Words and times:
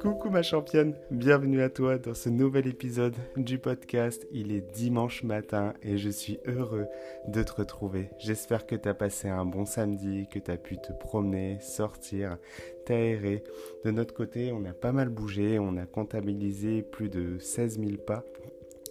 Coucou 0.00 0.30
ma 0.30 0.42
championne, 0.42 0.94
bienvenue 1.10 1.62
à 1.62 1.68
toi 1.68 1.98
dans 1.98 2.14
ce 2.14 2.28
nouvel 2.28 2.68
épisode 2.68 3.16
du 3.36 3.58
podcast. 3.58 4.26
Il 4.30 4.52
est 4.52 4.60
dimanche 4.60 5.24
matin 5.24 5.74
et 5.82 5.96
je 5.96 6.10
suis 6.10 6.38
heureux 6.46 6.86
de 7.26 7.42
te 7.42 7.52
retrouver. 7.52 8.10
J'espère 8.18 8.66
que 8.66 8.76
tu 8.76 8.88
as 8.88 8.94
passé 8.94 9.28
un 9.28 9.44
bon 9.44 9.64
samedi, 9.64 10.28
que 10.30 10.38
tu 10.38 10.50
as 10.50 10.56
pu 10.56 10.76
te 10.76 10.92
promener, 10.92 11.58
sortir, 11.60 12.38
t'aérer. 12.86 13.42
De 13.84 13.90
notre 13.90 14.14
côté, 14.14 14.52
on 14.52 14.64
a 14.66 14.72
pas 14.72 14.92
mal 14.92 15.08
bougé, 15.08 15.58
on 15.58 15.76
a 15.76 15.86
comptabilisé 15.86 16.82
plus 16.82 17.08
de 17.08 17.38
16 17.38 17.80
000 17.80 17.96
pas. 17.96 18.24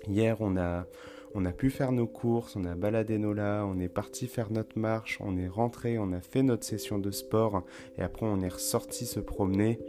Hier, 0.08 0.36
on 0.42 0.58
a, 0.58 0.86
on 1.36 1.46
a 1.46 1.52
pu 1.52 1.70
faire 1.70 1.92
nos 1.92 2.08
courses, 2.08 2.56
on 2.56 2.66
a 2.66 2.76
baladé 2.76 3.18
nos 3.18 3.34
là, 3.34 3.66
on 3.66 3.80
est 3.80 3.90
parti 3.90 4.28
faire 4.28 4.52
notre 4.52 4.78
marche, 4.78 5.18
on 5.22 5.38
est 5.38 5.48
rentré, 5.48 5.98
on 5.98 6.12
a 6.14 6.22
fait 6.22 6.44
notre 6.44 6.64
session 6.64 7.00
de 7.00 7.12
sport 7.12 7.64
et 7.98 8.02
après 8.02 8.26
on 8.26 8.41
est 8.41 8.54
ressorti 8.54 9.05
se 9.05 9.20
promener 9.20 9.80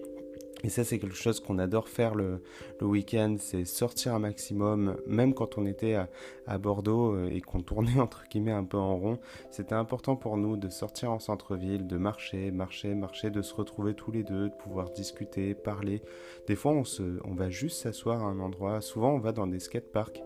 et 0.64 0.70
ça, 0.70 0.82
c'est 0.82 0.98
quelque 0.98 1.14
chose 1.14 1.41
qu'on 1.41 1.59
adore 1.59 1.91
faire 1.91 2.14
le, 2.14 2.41
le 2.80 2.86
week-end, 2.86 3.36
c'est 3.38 3.66
sortir 3.66 4.14
un 4.14 4.18
maximum, 4.18 4.96
même 5.06 5.34
quand 5.34 5.59
on 5.59 5.66
était 5.66 5.92
à, 5.92 6.09
à 6.46 6.56
Bordeaux 6.56 7.12
euh, 7.12 7.28
et 7.30 7.42
qu'on 7.42 7.60
tournait 7.60 8.00
entre 8.00 8.24
guillemets 8.30 8.52
un 8.52 8.64
peu 8.64 8.78
en 8.78 8.96
rond. 8.96 9.18
C'était 9.50 9.74
important 9.74 10.16
pour 10.16 10.38
nous 10.38 10.56
de 10.56 10.70
sortir 10.70 11.12
en 11.12 11.18
centre-ville, 11.18 11.87
de 11.87 11.98
marcher, 11.98 12.50
marcher, 12.50 12.95
marcher, 12.95 13.28
de 13.28 13.42
se 13.42 13.54
retrouver 13.54 13.92
tous 13.92 14.10
les 14.10 14.23
deux, 14.23 14.48
de 14.48 14.54
pouvoir 14.54 14.90
discuter, 14.90 15.54
parler. 15.54 16.00
Des 16.46 16.56
fois, 16.56 16.73
on, 16.73 16.84
se, 16.84 17.02
on 17.24 17.34
va 17.34 17.51
juste 17.51 17.82
s'asseoir 17.82 18.23
à 18.23 18.26
un 18.26 18.40
endroit. 18.40 18.80
Souvent, 18.80 19.12
on 19.12 19.18
va 19.18 19.32
dans 19.32 19.46
des 19.46 19.60
skateparks, 19.60 20.23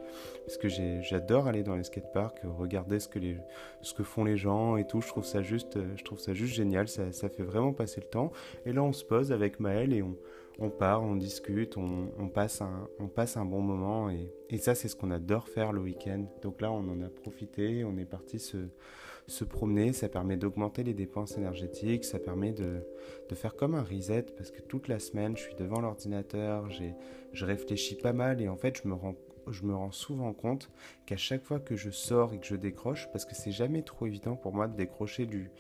parce 0.47 0.57
que 0.57 0.69
j'adore 0.69 1.49
aller 1.49 1.65
dans 1.65 1.75
les 1.75 1.83
skateparks, 1.83 2.43
regarder 2.45 3.01
ce 3.01 3.09
que, 3.09 3.19
les, 3.19 3.39
ce 3.83 3.93
que 3.93 4.05
font 4.05 4.23
les 4.23 4.37
gens 4.37 4.77
et 4.77 4.87
tout. 4.87 5.01
Je 5.01 5.09
trouve 5.09 5.25
ça 5.25 5.43
juste, 5.43 5.79
je 5.97 6.05
trouve 6.05 6.21
ça 6.21 6.33
juste 6.33 6.55
génial, 6.55 6.87
ça, 6.87 7.11
ça 7.11 7.29
fait 7.29 7.43
vraiment 7.43 7.73
passer 7.73 8.01
le 8.01 8.07
temps. 8.07 8.31
Et 8.67 8.73
là, 8.73 8.85
on 8.85 8.93
se 8.93 9.05
pose 9.05 9.33
avec 9.33 9.59
Maël 9.59 9.93
et 9.93 10.03
on 10.03 10.17
on 10.59 10.71
part, 10.71 11.03
on 11.03 11.15
discute, 11.15 11.77
on, 11.77 12.29
passe, 12.29 12.61
un, 12.63 13.45
bon 13.45 13.61
moment 13.61 14.11
et, 14.11 14.59
ça 14.59 14.75
c'est 14.75 14.89
ce 14.89 14.97
qu'on 14.97 15.11
adore 15.11 15.49
faire 15.49 15.73
le 15.73 15.81
week-end. 15.81 16.25
Donc 16.43 16.61
là 16.61 16.73
on 16.73 16.89
en 16.89 17.01
a 17.01 17.09
profité, 17.09 17.85
on 17.85 17.97
est 17.97 18.05
parti 18.05 18.39
se, 18.41 19.45
promener, 19.45 19.93
ça 19.93 20.09
permet 20.09 20.37
d'augmenter 20.37 20.83
les 20.83 20.95
dépenses 20.95 21.37
énergétiques, 21.37 22.05
ça 22.05 22.19
permet 22.19 22.53
de, 22.53 22.81
de, 23.29 23.35
faire 23.35 23.55
comme 23.55 23.75
un 23.75 23.83
reset 23.83 24.27
parce 24.37 24.51
que 24.51 24.61
toute 24.63 24.89
la 24.89 24.99
semaine 24.99 25.37
je 25.37 25.43
suis 25.43 25.55
devant 25.55 25.81
l'ordinateur, 25.81 26.69
je 27.33 27.45
réfléchis 27.45 27.97
pas 27.97 28.13
mal 28.13 28.41
et 28.41 28.49
en 28.49 28.57
fait 28.57 28.81
je 28.83 28.89
me 28.89 28.95
rends 28.95 29.15
je 29.51 29.65
me 29.65 29.75
rends 29.75 29.93
souvent 29.93 30.33
compte 30.33 30.71
qu'à 31.07 31.17
chaque 31.17 31.45
fois 31.45 31.61
que 31.61 31.77
je 31.77 31.91
sors 31.91 32.33
et 32.33 32.39
que 32.39 32.47
je 32.47 32.57
décroche, 32.57 33.09
parce 33.13 33.25
que 33.25 33.35
c'est 33.35 33.53
jamais 33.53 33.83
trop 33.83 34.07
évident 34.07 34.37
pour 34.37 34.53
moi 34.53 34.69
de 34.69 34.77
décrocher 34.77 35.27
du, 35.27 35.51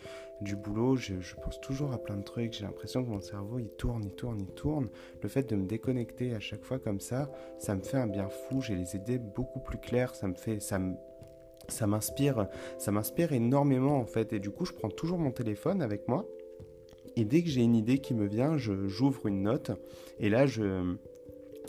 du 0.40 0.56
boulot, 0.56 0.96
je, 0.96 1.14
pense 1.42 1.60
toujours 1.60 1.92
à 1.92 1.98
plein 1.98 2.16
de 2.16 2.22
trucs, 2.22 2.52
j'ai 2.52 2.64
l'impression 2.64 3.04
que 3.04 3.10
mon 3.10 3.20
cerveau 3.20 3.58
il 3.58 3.70
tourne, 3.70 4.04
il 4.04 4.12
tourne, 4.12 4.40
il 4.40 4.54
tourne. 4.54 4.88
Le 5.22 5.28
fait 5.28 5.48
de 5.48 5.56
me 5.56 5.66
déconnecter 5.66 6.34
à 6.34 6.40
chaque 6.40 6.64
fois 6.64 6.78
comme 6.78 7.00
ça, 7.00 7.30
ça 7.58 7.74
me 7.74 7.82
fait 7.82 7.96
un 7.96 8.06
bien 8.06 8.28
fou, 8.28 8.60
j'ai 8.60 8.76
les 8.76 8.94
idées 8.94 9.18
beaucoup 9.18 9.60
plus 9.60 9.78
claires, 9.78 10.14
ça 10.14 10.28
me 10.28 10.34
fait, 10.34 10.60
ça 10.60 11.86
m'inspire, 11.86 12.46
ça 12.78 12.92
m'inspire 12.92 13.32
énormément 13.32 13.98
en 13.98 14.06
fait. 14.06 14.32
Et 14.32 14.40
du 14.40 14.50
coup, 14.50 14.64
je 14.64 14.72
prends 14.72 14.90
toujours 14.90 15.18
mon 15.18 15.32
téléphone 15.32 15.82
avec 15.82 16.08
moi. 16.08 16.24
Et 17.16 17.24
dès 17.24 17.42
que 17.42 17.48
j'ai 17.48 17.62
une 17.62 17.74
idée 17.74 17.98
qui 17.98 18.14
me 18.14 18.26
vient, 18.26 18.56
j'ouvre 18.58 19.26
une 19.26 19.42
note. 19.42 19.72
Et 20.20 20.28
là, 20.28 20.46
je, 20.46 20.94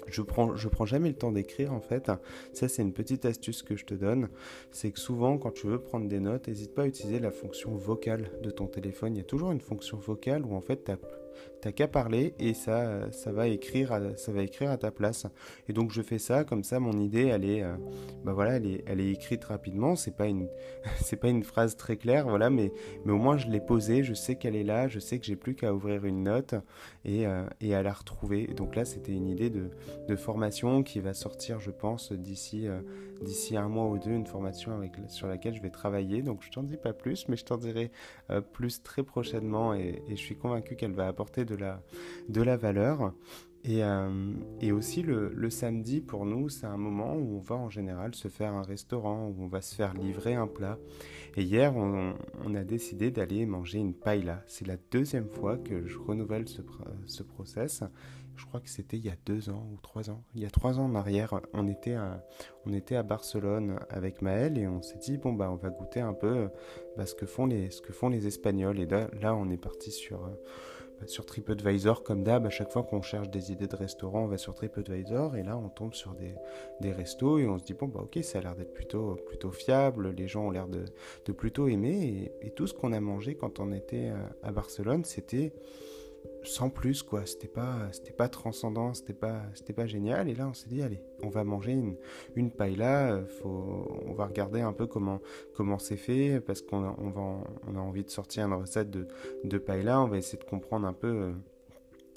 je 0.07 0.21
prends, 0.21 0.53
prends 0.71 0.85
jamais 0.85 1.09
le 1.09 1.15
temps 1.15 1.31
d'écrire 1.31 1.73
en 1.73 1.81
fait. 1.81 2.11
Ça, 2.53 2.67
c'est 2.67 2.81
une 2.81 2.93
petite 2.93 3.25
astuce 3.25 3.63
que 3.63 3.75
je 3.75 3.85
te 3.85 3.93
donne. 3.93 4.29
C'est 4.71 4.91
que 4.91 4.99
souvent, 4.99 5.37
quand 5.37 5.51
tu 5.51 5.67
veux 5.67 5.79
prendre 5.79 6.07
des 6.07 6.19
notes, 6.19 6.47
n'hésite 6.47 6.73
pas 6.73 6.83
à 6.83 6.87
utiliser 6.87 7.19
la 7.19 7.31
fonction 7.31 7.75
vocale 7.75 8.31
de 8.41 8.49
ton 8.51 8.67
téléphone. 8.67 9.15
Il 9.15 9.17
y 9.17 9.21
a 9.21 9.25
toujours 9.25 9.51
une 9.51 9.61
fonction 9.61 9.97
vocale 9.97 10.45
où 10.45 10.55
en 10.55 10.61
fait, 10.61 10.85
tu 10.85 10.91
as 10.91 10.97
T'as 11.61 11.73
qu'à 11.73 11.89
parler 11.89 12.33
et 12.39 12.53
ça, 12.53 13.11
ça, 13.11 13.33
va 13.33 13.47
écrire 13.47 13.91
à, 13.91 14.15
ça 14.15 14.31
va 14.31 14.43
écrire 14.43 14.71
à 14.71 14.77
ta 14.77 14.91
place. 14.91 15.27
Et 15.67 15.73
donc 15.73 15.91
je 15.91 16.01
fais 16.01 16.19
ça, 16.19 16.45
comme 16.45 16.63
ça 16.63 16.79
mon 16.79 16.93
idée, 16.93 17.25
elle 17.25 17.43
est, 17.43 17.63
euh, 17.63 17.75
bah 18.23 18.31
voilà, 18.33 18.55
elle 18.57 18.65
est, 18.65 18.83
elle 18.87 19.01
est 19.01 19.11
écrite 19.11 19.43
rapidement. 19.43 19.95
C'est 19.95 20.15
pas 20.15 20.27
pas 21.21 21.27
une 21.27 21.43
phrase 21.43 21.75
très 21.75 21.97
claire, 21.97 22.27
voilà, 22.29 22.49
mais, 22.49 22.71
mais 23.03 23.11
au 23.11 23.17
moins 23.17 23.37
je 23.37 23.47
l'ai 23.47 23.59
posée, 23.59 24.03
je 24.03 24.13
sais 24.13 24.35
qu'elle 24.35 24.55
est 24.55 24.63
là, 24.63 24.87
je 24.87 24.99
sais 24.99 25.19
que 25.19 25.25
j'ai 25.25 25.35
plus 25.35 25.55
qu'à 25.55 25.73
ouvrir 25.73 26.05
une 26.05 26.23
note 26.23 26.55
et, 27.03 27.27
euh, 27.27 27.43
et, 27.59 27.75
à 27.75 27.83
la 27.83 27.91
retrouver. 27.91 28.47
donc 28.47 28.75
là, 28.75 28.85
c'était 28.85 29.11
une 29.11 29.27
idée 29.27 29.49
de, 29.49 29.69
de, 30.07 30.15
formation 30.15 30.83
qui 30.83 30.99
va 30.99 31.13
sortir, 31.13 31.59
je 31.59 31.71
pense, 31.71 32.13
d'ici, 32.13 32.67
euh, 32.67 32.81
un 33.51 33.67
mois 33.67 33.87
ou 33.87 33.97
deux, 33.97 34.11
une 34.11 34.27
formation 34.27 34.79
sur 35.07 35.27
laquelle 35.27 35.53
je 35.53 35.61
vais 35.61 35.69
travailler. 35.69 36.21
Donc 36.21 36.41
je 36.43 36.51
t'en 36.51 36.63
dis 36.63 36.77
pas 36.77 36.93
plus, 36.93 37.27
mais 37.27 37.35
je 37.35 37.43
t'en 37.43 37.57
dirai 37.57 37.91
plus 38.53 38.81
très 38.81 39.03
prochainement 39.03 39.73
et, 39.73 40.01
et 40.07 40.15
je 40.15 40.21
suis 40.21 40.37
convaincu 40.37 40.75
qu'elle 40.75 40.93
va 40.93 41.07
apporter 41.19 41.43
de 41.43 41.55
la, 41.55 41.81
de 42.29 42.41
la 42.41 42.55
valeur. 42.55 43.13
Et, 43.65 43.83
euh, 43.83 44.31
et 44.61 44.71
aussi 44.71 45.03
le, 45.03 45.33
le, 45.35 45.49
samedi, 45.49 45.99
pour 45.99 46.25
nous, 46.25 46.47
c'est 46.47 46.65
un 46.65 46.77
moment 46.77 47.13
où 47.15 47.35
on 47.35 47.41
va 47.41 47.55
en 47.55 47.69
général 47.69 48.15
se 48.15 48.29
faire 48.29 48.53
un 48.53 48.61
restaurant, 48.61 49.27
où 49.27 49.43
on 49.43 49.47
va 49.47 49.59
se 49.59 49.75
faire 49.75 49.93
livrer 49.95 50.33
un 50.33 50.47
plat. 50.47 50.77
Et 51.35 51.43
hier, 51.43 51.75
on, 51.75 52.15
a 52.55 52.63
décidé 52.63 53.11
d'aller 53.11 53.45
manger 53.45 53.79
une 53.79 53.93
paella. 53.93 54.43
C'est 54.47 54.65
la 54.65 54.77
deuxième 54.91 55.27
fois 55.27 55.57
que 55.57 55.85
je 55.85 55.97
renouvelle 55.97 56.47
ce, 56.47 56.61
ce 57.05 57.21
process. 57.21 57.83
Je 58.37 58.45
crois 58.45 58.61
que 58.61 58.69
c'était 58.69 58.95
il 58.95 59.05
y 59.05 59.09
a 59.09 59.17
deux 59.25 59.49
ans 59.49 59.67
ou 59.73 59.77
trois 59.81 60.09
ans. 60.09 60.23
Il 60.35 60.41
y 60.41 60.45
a 60.45 60.49
trois 60.49 60.79
ans 60.79 60.85
en 60.85 60.95
arrière, 60.95 61.41
on 61.51 61.67
était 61.67 61.95
à, 61.95 62.23
on 62.65 62.71
était 62.71 62.95
à 62.95 63.03
Barcelone 63.03 63.77
avec 63.89 64.21
Maël 64.21 64.57
et 64.57 64.69
on 64.69 64.81
s'est 64.81 64.99
dit, 64.99 65.17
bon, 65.17 65.33
bah, 65.33 65.51
on 65.51 65.57
va 65.57 65.69
goûter 65.69 65.99
un 65.99 66.13
peu 66.13 66.47
bah, 66.95 67.05
ce, 67.05 67.13
que 67.13 67.25
font 67.25 67.45
les, 67.45 67.69
ce 67.71 67.81
que 67.81 67.91
font 67.91 68.07
les 68.07 68.25
Espagnols. 68.25 68.79
Et 68.79 68.87
là, 68.87 69.35
on 69.35 69.49
est 69.49 69.57
parti 69.57 69.91
sur 69.91 70.21
bah, 70.21 70.88
sur 71.05 71.25
TripAdvisor, 71.25 72.03
comme 72.03 72.23
d'hab, 72.23 72.45
à 72.45 72.49
chaque 72.49 72.71
fois 72.71 72.83
qu'on 72.83 73.01
cherche 73.01 73.29
des 73.29 73.51
idées 73.51 73.67
de 73.67 73.75
restaurants, 73.75 74.23
on 74.23 74.27
va 74.27 74.37
sur 74.37 74.53
TripAdvisor 74.55 75.35
et 75.35 75.43
là 75.43 75.57
on 75.57 75.69
tombe 75.69 75.93
sur 75.93 76.13
des, 76.13 76.35
des 76.81 76.91
restos 76.91 77.39
et 77.39 77.47
on 77.47 77.57
se 77.57 77.63
dit 77.63 77.73
bon 77.73 77.87
bah 77.87 78.01
ok 78.03 78.23
ça 78.23 78.39
a 78.39 78.41
l'air 78.41 78.55
d'être 78.55 78.73
plutôt, 78.73 79.15
plutôt 79.27 79.51
fiable, 79.51 80.09
les 80.11 80.27
gens 80.27 80.47
ont 80.47 80.51
l'air 80.51 80.67
de, 80.67 80.85
plutôt 81.31 81.67
aimer 81.67 82.31
et, 82.41 82.47
et 82.47 82.51
tout 82.51 82.67
ce 82.67 82.73
qu'on 82.73 82.91
a 82.91 82.99
mangé 82.99 83.35
quand 83.35 83.59
on 83.59 83.71
était 83.71 84.11
à 84.43 84.51
Barcelone 84.51 85.05
c'était 85.05 85.53
sans 86.43 86.69
plus 86.69 87.03
quoi. 87.03 87.25
C'était 87.25 87.47
pas 87.47 87.91
c'était 87.91 88.13
pas 88.13 88.29
transcendant 88.29 88.93
c'était 88.93 89.13
pas 89.13 89.41
c'était 89.53 89.73
pas 89.73 89.85
génial. 89.85 90.29
Et 90.29 90.35
là 90.35 90.47
on 90.47 90.53
s'est 90.53 90.69
dit 90.69 90.81
allez 90.81 91.01
on 91.23 91.29
va 91.29 91.43
manger 91.43 91.73
une, 91.73 91.95
une 92.35 92.51
paella. 92.51 93.21
Faut 93.41 94.01
on 94.05 94.13
va 94.13 94.25
regarder 94.25 94.61
un 94.61 94.73
peu 94.73 94.87
comment 94.87 95.21
comment 95.53 95.79
c'est 95.79 95.97
fait 95.97 96.39
parce 96.39 96.61
qu'on 96.61 96.95
on 96.99 97.75
a 97.75 97.79
envie 97.79 98.03
de 98.03 98.09
sortir 98.09 98.45
une 98.45 98.53
recette 98.53 98.89
de 98.89 99.07
de 99.43 99.57
paella. 99.57 100.01
On 100.01 100.07
va 100.07 100.17
essayer 100.17 100.39
de 100.39 100.49
comprendre 100.49 100.87
un 100.87 100.93
peu 100.93 101.07
euh, 101.07 101.31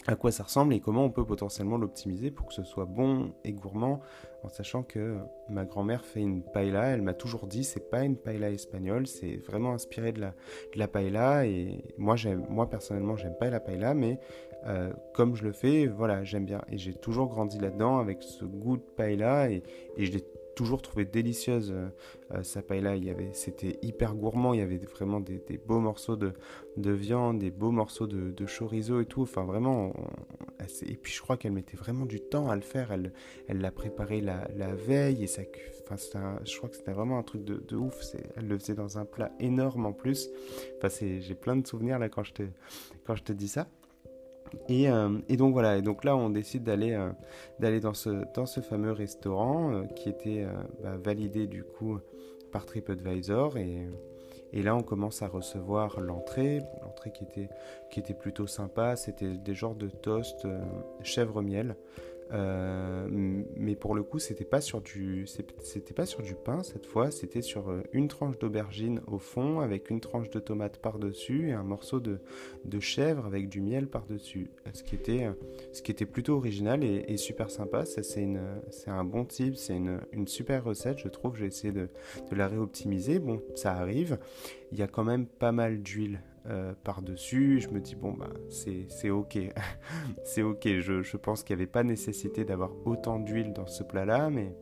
à 0.06 0.16
quoi 0.16 0.32
ça 0.32 0.42
ressemble 0.42 0.74
et 0.74 0.80
comment 0.80 1.04
on 1.04 1.10
peut 1.10 1.24
potentiellement 1.24 1.78
l'optimiser 1.78 2.30
pour 2.30 2.46
que 2.46 2.54
ce 2.54 2.64
soit 2.64 2.86
bon 2.86 3.32
et 3.44 3.52
gourmand 3.52 4.00
en 4.42 4.48
sachant 4.48 4.82
que 4.82 5.18
ma 5.48 5.64
grand-mère 5.64 6.04
fait 6.04 6.20
une 6.20 6.42
paella, 6.42 6.86
elle 6.86 7.02
m'a 7.02 7.14
toujours 7.14 7.46
dit 7.46 7.62
c'est 7.62 7.90
pas 7.90 8.02
une 8.02 8.16
paella 8.16 8.50
espagnole, 8.50 9.06
c'est 9.06 9.36
vraiment 9.36 9.72
inspiré 9.72 10.12
de 10.12 10.20
la, 10.74 10.88
paella. 10.88 11.46
Et 11.46 11.84
moi 11.98 12.16
moi 12.48 12.68
personnellement 12.68 13.16
j'aime 13.16 13.36
pas 13.38 13.50
la 13.50 13.60
paella 13.60 13.94
mais 13.94 14.18
euh, 14.66 14.92
comme 15.14 15.36
je 15.36 15.44
le 15.44 15.52
fais 15.52 15.86
voilà 15.86 16.24
j'aime 16.24 16.44
bien. 16.44 16.62
Et 16.70 16.78
j'ai 16.78 16.94
toujours 16.94 17.28
grandi 17.28 17.58
là-dedans 17.60 17.98
avec 17.98 18.22
ce 18.22 18.44
goût 18.44 18.76
de 18.76 18.82
paella 18.82 19.50
et, 19.50 19.62
et 19.96 20.04
je 20.04 20.12
l'ai 20.12 20.24
toujours 20.54 20.82
trouvé 20.82 21.04
délicieuse 21.04 21.72
euh, 21.72 21.88
euh, 22.32 22.42
sa 22.42 22.62
paella. 22.62 22.96
Il 22.96 23.04
y 23.04 23.10
avait, 23.10 23.32
c'était 23.32 23.78
hyper 23.82 24.14
gourmand. 24.14 24.54
Il 24.54 24.60
y 24.60 24.62
avait 24.62 24.78
vraiment 24.78 25.20
des, 25.20 25.40
beaux 25.66 25.80
morceaux 25.80 26.16
de, 26.16 26.32
de, 26.76 26.90
viande, 26.90 27.38
des 27.38 27.50
beaux 27.50 27.70
morceaux 27.70 28.06
de, 28.06 28.46
chorizo 28.46 29.00
et 29.00 29.06
tout. 29.06 29.22
Enfin, 29.22 29.44
vraiment. 29.44 29.92
et 30.86 30.96
puis, 30.96 31.12
je 31.12 31.20
crois 31.20 31.36
qu'elle 31.36 31.52
mettait 31.52 31.76
vraiment 31.76 32.06
du 32.06 32.20
temps 32.20 32.50
à 32.50 32.56
le 32.56 32.62
faire. 32.62 32.92
Elle, 32.92 33.12
elle 33.48 33.60
l'a 33.60 33.72
préparé 33.72 34.20
la, 34.20 34.48
la, 34.56 34.74
veille 34.74 35.24
et 35.24 35.26
ça. 35.26 35.42
Enfin, 35.90 35.96
je 36.44 36.56
crois 36.56 36.68
que 36.68 36.76
c'était 36.76 36.92
vraiment 36.92 37.18
un 37.18 37.22
truc 37.22 37.44
de, 37.44 37.62
de 37.66 37.76
ouf. 37.76 38.00
elle 38.36 38.48
le 38.48 38.58
faisait 38.58 38.74
dans 38.74 38.98
un 38.98 39.04
plat 39.04 39.32
énorme 39.40 39.86
en 39.86 39.92
plus. 39.92 40.30
Enfin, 40.78 40.88
j'ai 41.20 41.34
plein 41.34 41.56
de 41.56 41.66
souvenirs 41.66 41.98
là 41.98 42.08
quand 42.08 42.24
je 42.24 42.32
te, 42.32 42.42
quand 43.04 43.14
je 43.14 43.22
te 43.22 43.32
dis 43.32 43.48
ça. 43.48 43.68
Euh, 44.70 45.18
et, 45.28 45.36
donc 45.36 45.52
voilà, 45.52 45.78
et 45.78 45.82
donc 45.82 46.04
là 46.04 46.16
on 46.16 46.30
décide 46.30 46.64
d'aller 46.64 46.92
euh, 46.92 47.80
dans 47.80 47.94
ce, 47.94 48.60
fameux 48.60 48.92
restaurant 48.92 49.72
euh, 49.72 49.84
qui 49.84 50.08
était 50.08 50.46
bah, 50.82 50.96
validé 51.02 51.46
du 51.46 51.64
coup 51.64 51.98
par 52.50 52.66
TripAdvisor. 52.66 53.56
Et, 53.56 53.88
et 54.52 54.62
là 54.62 54.76
on 54.76 54.82
commence 54.82 55.22
à 55.22 55.28
recevoir 55.28 56.00
l'entrée, 56.00 56.60
l'entrée 56.82 57.12
qui 57.12 57.24
était, 57.24 57.48
qui 57.90 58.00
était 58.00 58.14
plutôt 58.14 58.46
sympa, 58.46 58.96
c'était 58.96 59.36
des 59.36 59.54
genres 59.54 59.74
de 59.74 59.88
toast 59.88 60.46
chèvre 61.02 61.42
miel 61.42 61.76
euh, 62.32 63.08
mais 63.56 63.74
pour 63.76 63.94
le 63.94 64.02
coup, 64.02 64.18
c'était 64.18 64.44
pas 64.44 64.60
sur 64.60 64.80
du, 64.80 65.26
c'était 65.26 65.94
pas 65.94 66.06
sur 66.06 66.22
du 66.22 66.34
pain 66.34 66.62
cette 66.62 66.86
fois. 66.86 67.10
C'était 67.10 67.42
sur 67.42 67.70
euh, 67.70 67.82
une 67.92 68.08
tranche 68.08 68.38
d'aubergine 68.38 69.00
au 69.06 69.18
fond, 69.18 69.60
avec 69.60 69.90
une 69.90 70.00
tranche 70.00 70.30
de 70.30 70.38
tomate 70.38 70.78
par 70.78 70.98
dessus 70.98 71.50
et 71.50 71.52
un 71.52 71.62
morceau 71.62 72.00
de, 72.00 72.20
de 72.64 72.80
chèvre 72.80 73.26
avec 73.26 73.48
du 73.48 73.60
miel 73.60 73.86
par 73.86 74.06
dessus. 74.06 74.50
Ce 74.72 74.82
qui 74.82 74.94
était, 74.94 75.26
euh, 75.26 75.32
ce 75.72 75.82
qui 75.82 75.90
était 75.90 76.06
plutôt 76.06 76.36
original 76.36 76.84
et, 76.84 77.16
super 77.16 77.50
sympa. 77.50 77.84
Ça, 77.84 78.02
c'est 78.02 78.22
une, 78.22 78.40
c'est 78.70 78.90
un 78.90 79.04
bon 79.04 79.24
type, 79.24 79.56
c'est 79.56 79.76
une, 79.76 80.00
une, 80.12 80.26
super 80.26 80.64
recette, 80.64 80.98
je 80.98 81.08
trouve. 81.08 81.36
J'ai 81.36 81.46
essayé 81.46 81.72
de, 81.72 81.88
de 82.30 82.36
la 82.36 82.48
réoptimiser. 82.48 83.18
Bon, 83.18 83.42
ça 83.54 83.74
arrive. 83.74 84.18
Il 84.72 84.78
y 84.78 84.82
a 84.82 84.88
quand 84.88 85.04
même 85.04 85.26
pas 85.26 85.52
mal 85.52 85.82
d'huile 85.82 86.20
par-dessus. 86.84 87.60
Je 87.60 87.68
me 87.68 87.80
dis, 87.80 87.94
bon, 87.94 88.12
bah, 88.12 88.30
c'est 88.48 89.10
ok. 89.10 89.38
c'est 90.24 90.42
ok. 90.42 90.66
Je, 90.78 91.16
pense 91.16 91.42
qu'il 91.42 91.56
n'y 91.56 91.62
avait 91.62 91.70
pas 91.70 91.84
nécessité 91.84 92.44
d'avoir 92.44 92.70
autant 92.84 93.18
d'huile 93.18 93.52
dans 93.52 93.66
ce 93.66 93.82
plat-là, 93.82 94.30
mais 94.30 94.54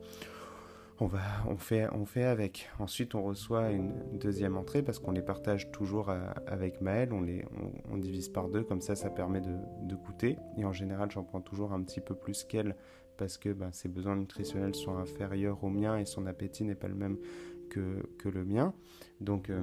on, 0.99 1.07
va, 1.07 1.19
on, 1.47 1.57
fait, 1.57 1.87
on 1.93 2.05
fait 2.05 2.23
avec. 2.23 2.69
Ensuite, 2.79 3.15
on 3.15 3.23
reçoit 3.23 3.71
une 3.71 3.91
deuxième 4.13 4.55
entrée 4.55 4.83
parce 4.83 4.99
qu'on 4.99 5.11
les 5.11 5.23
partage 5.23 5.71
toujours 5.71 6.09
euh, 6.09 6.19
avec 6.45 6.81
Maël. 6.81 7.11
On, 7.11 7.21
les, 7.21 7.43
on, 7.91 7.97
divise 7.97 8.29
par 8.29 8.49
deux, 8.49 8.63
comme 8.63 8.81
ça, 8.81 8.95
ça 8.95 9.09
permet 9.09 9.41
de, 9.41 9.55
de 9.83 9.95
goûter. 9.95 10.37
Et 10.57 10.65
en 10.65 10.73
général, 10.73 11.09
j'en 11.11 11.23
prends 11.23 11.41
toujours 11.41 11.73
un 11.73 11.81
petit 11.81 12.01
peu 12.01 12.13
plus 12.13 12.43
qu'elle 12.43 12.75
parce 13.17 13.37
que 13.37 13.49
ben, 13.49 13.71
ses 13.71 13.87
besoins 13.87 14.15
nutritionnels 14.15 14.73
sont 14.73 14.97
inférieurs 14.97 15.63
aux 15.63 15.69
miens 15.69 15.97
et 15.97 16.05
son 16.05 16.25
appétit 16.25 16.63
n'est 16.63 16.75
pas 16.75 16.87
le 16.87 16.95
même 16.95 17.17
que, 17.71 18.29
le 18.29 18.45
mien. 18.45 18.73
Donc 19.19 19.49
euh, 19.49 19.61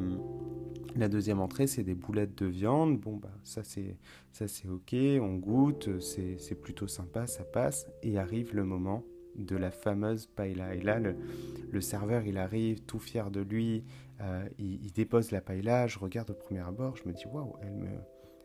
la 0.96 1.08
deuxième 1.08 1.40
entrée, 1.40 1.66
c'est 1.66 1.82
des 1.82 1.94
boulettes 1.94 2.36
de 2.36 2.46
viande. 2.46 2.98
Bon, 2.98 3.16
bah, 3.16 3.30
ça 3.44 3.62
c'est 3.64 4.68
ok, 4.68 4.94
on 5.20 5.36
goûte, 5.36 6.00
c'est 6.00 6.60
plutôt 6.60 6.86
sympa, 6.88 7.26
ça 7.26 7.44
passe. 7.44 7.88
Et 8.02 8.18
arrive 8.18 8.54
le 8.54 8.64
moment 8.64 9.04
de 9.36 9.56
la 9.56 9.70
fameuse 9.70 10.26
paella. 10.26 10.74
Et 10.74 10.80
là, 10.80 10.98
le, 10.98 11.80
serveur, 11.80 12.24
il 12.26 12.38
arrive 12.38 12.80
tout 12.80 12.98
fier 12.98 13.30
de 13.30 13.40
lui, 13.40 13.84
euh, 14.20 14.48
il, 14.58 14.92
dépose 14.92 15.30
la 15.30 15.40
paella, 15.40 15.86
je 15.86 15.98
regarde 15.98 16.30
au 16.30 16.34
premier 16.34 16.60
abord, 16.60 16.96
je 16.96 17.08
me 17.08 17.12
dis, 17.12 17.26
waouh, 17.26 17.54
elle 17.62 17.74
me, 17.74 17.88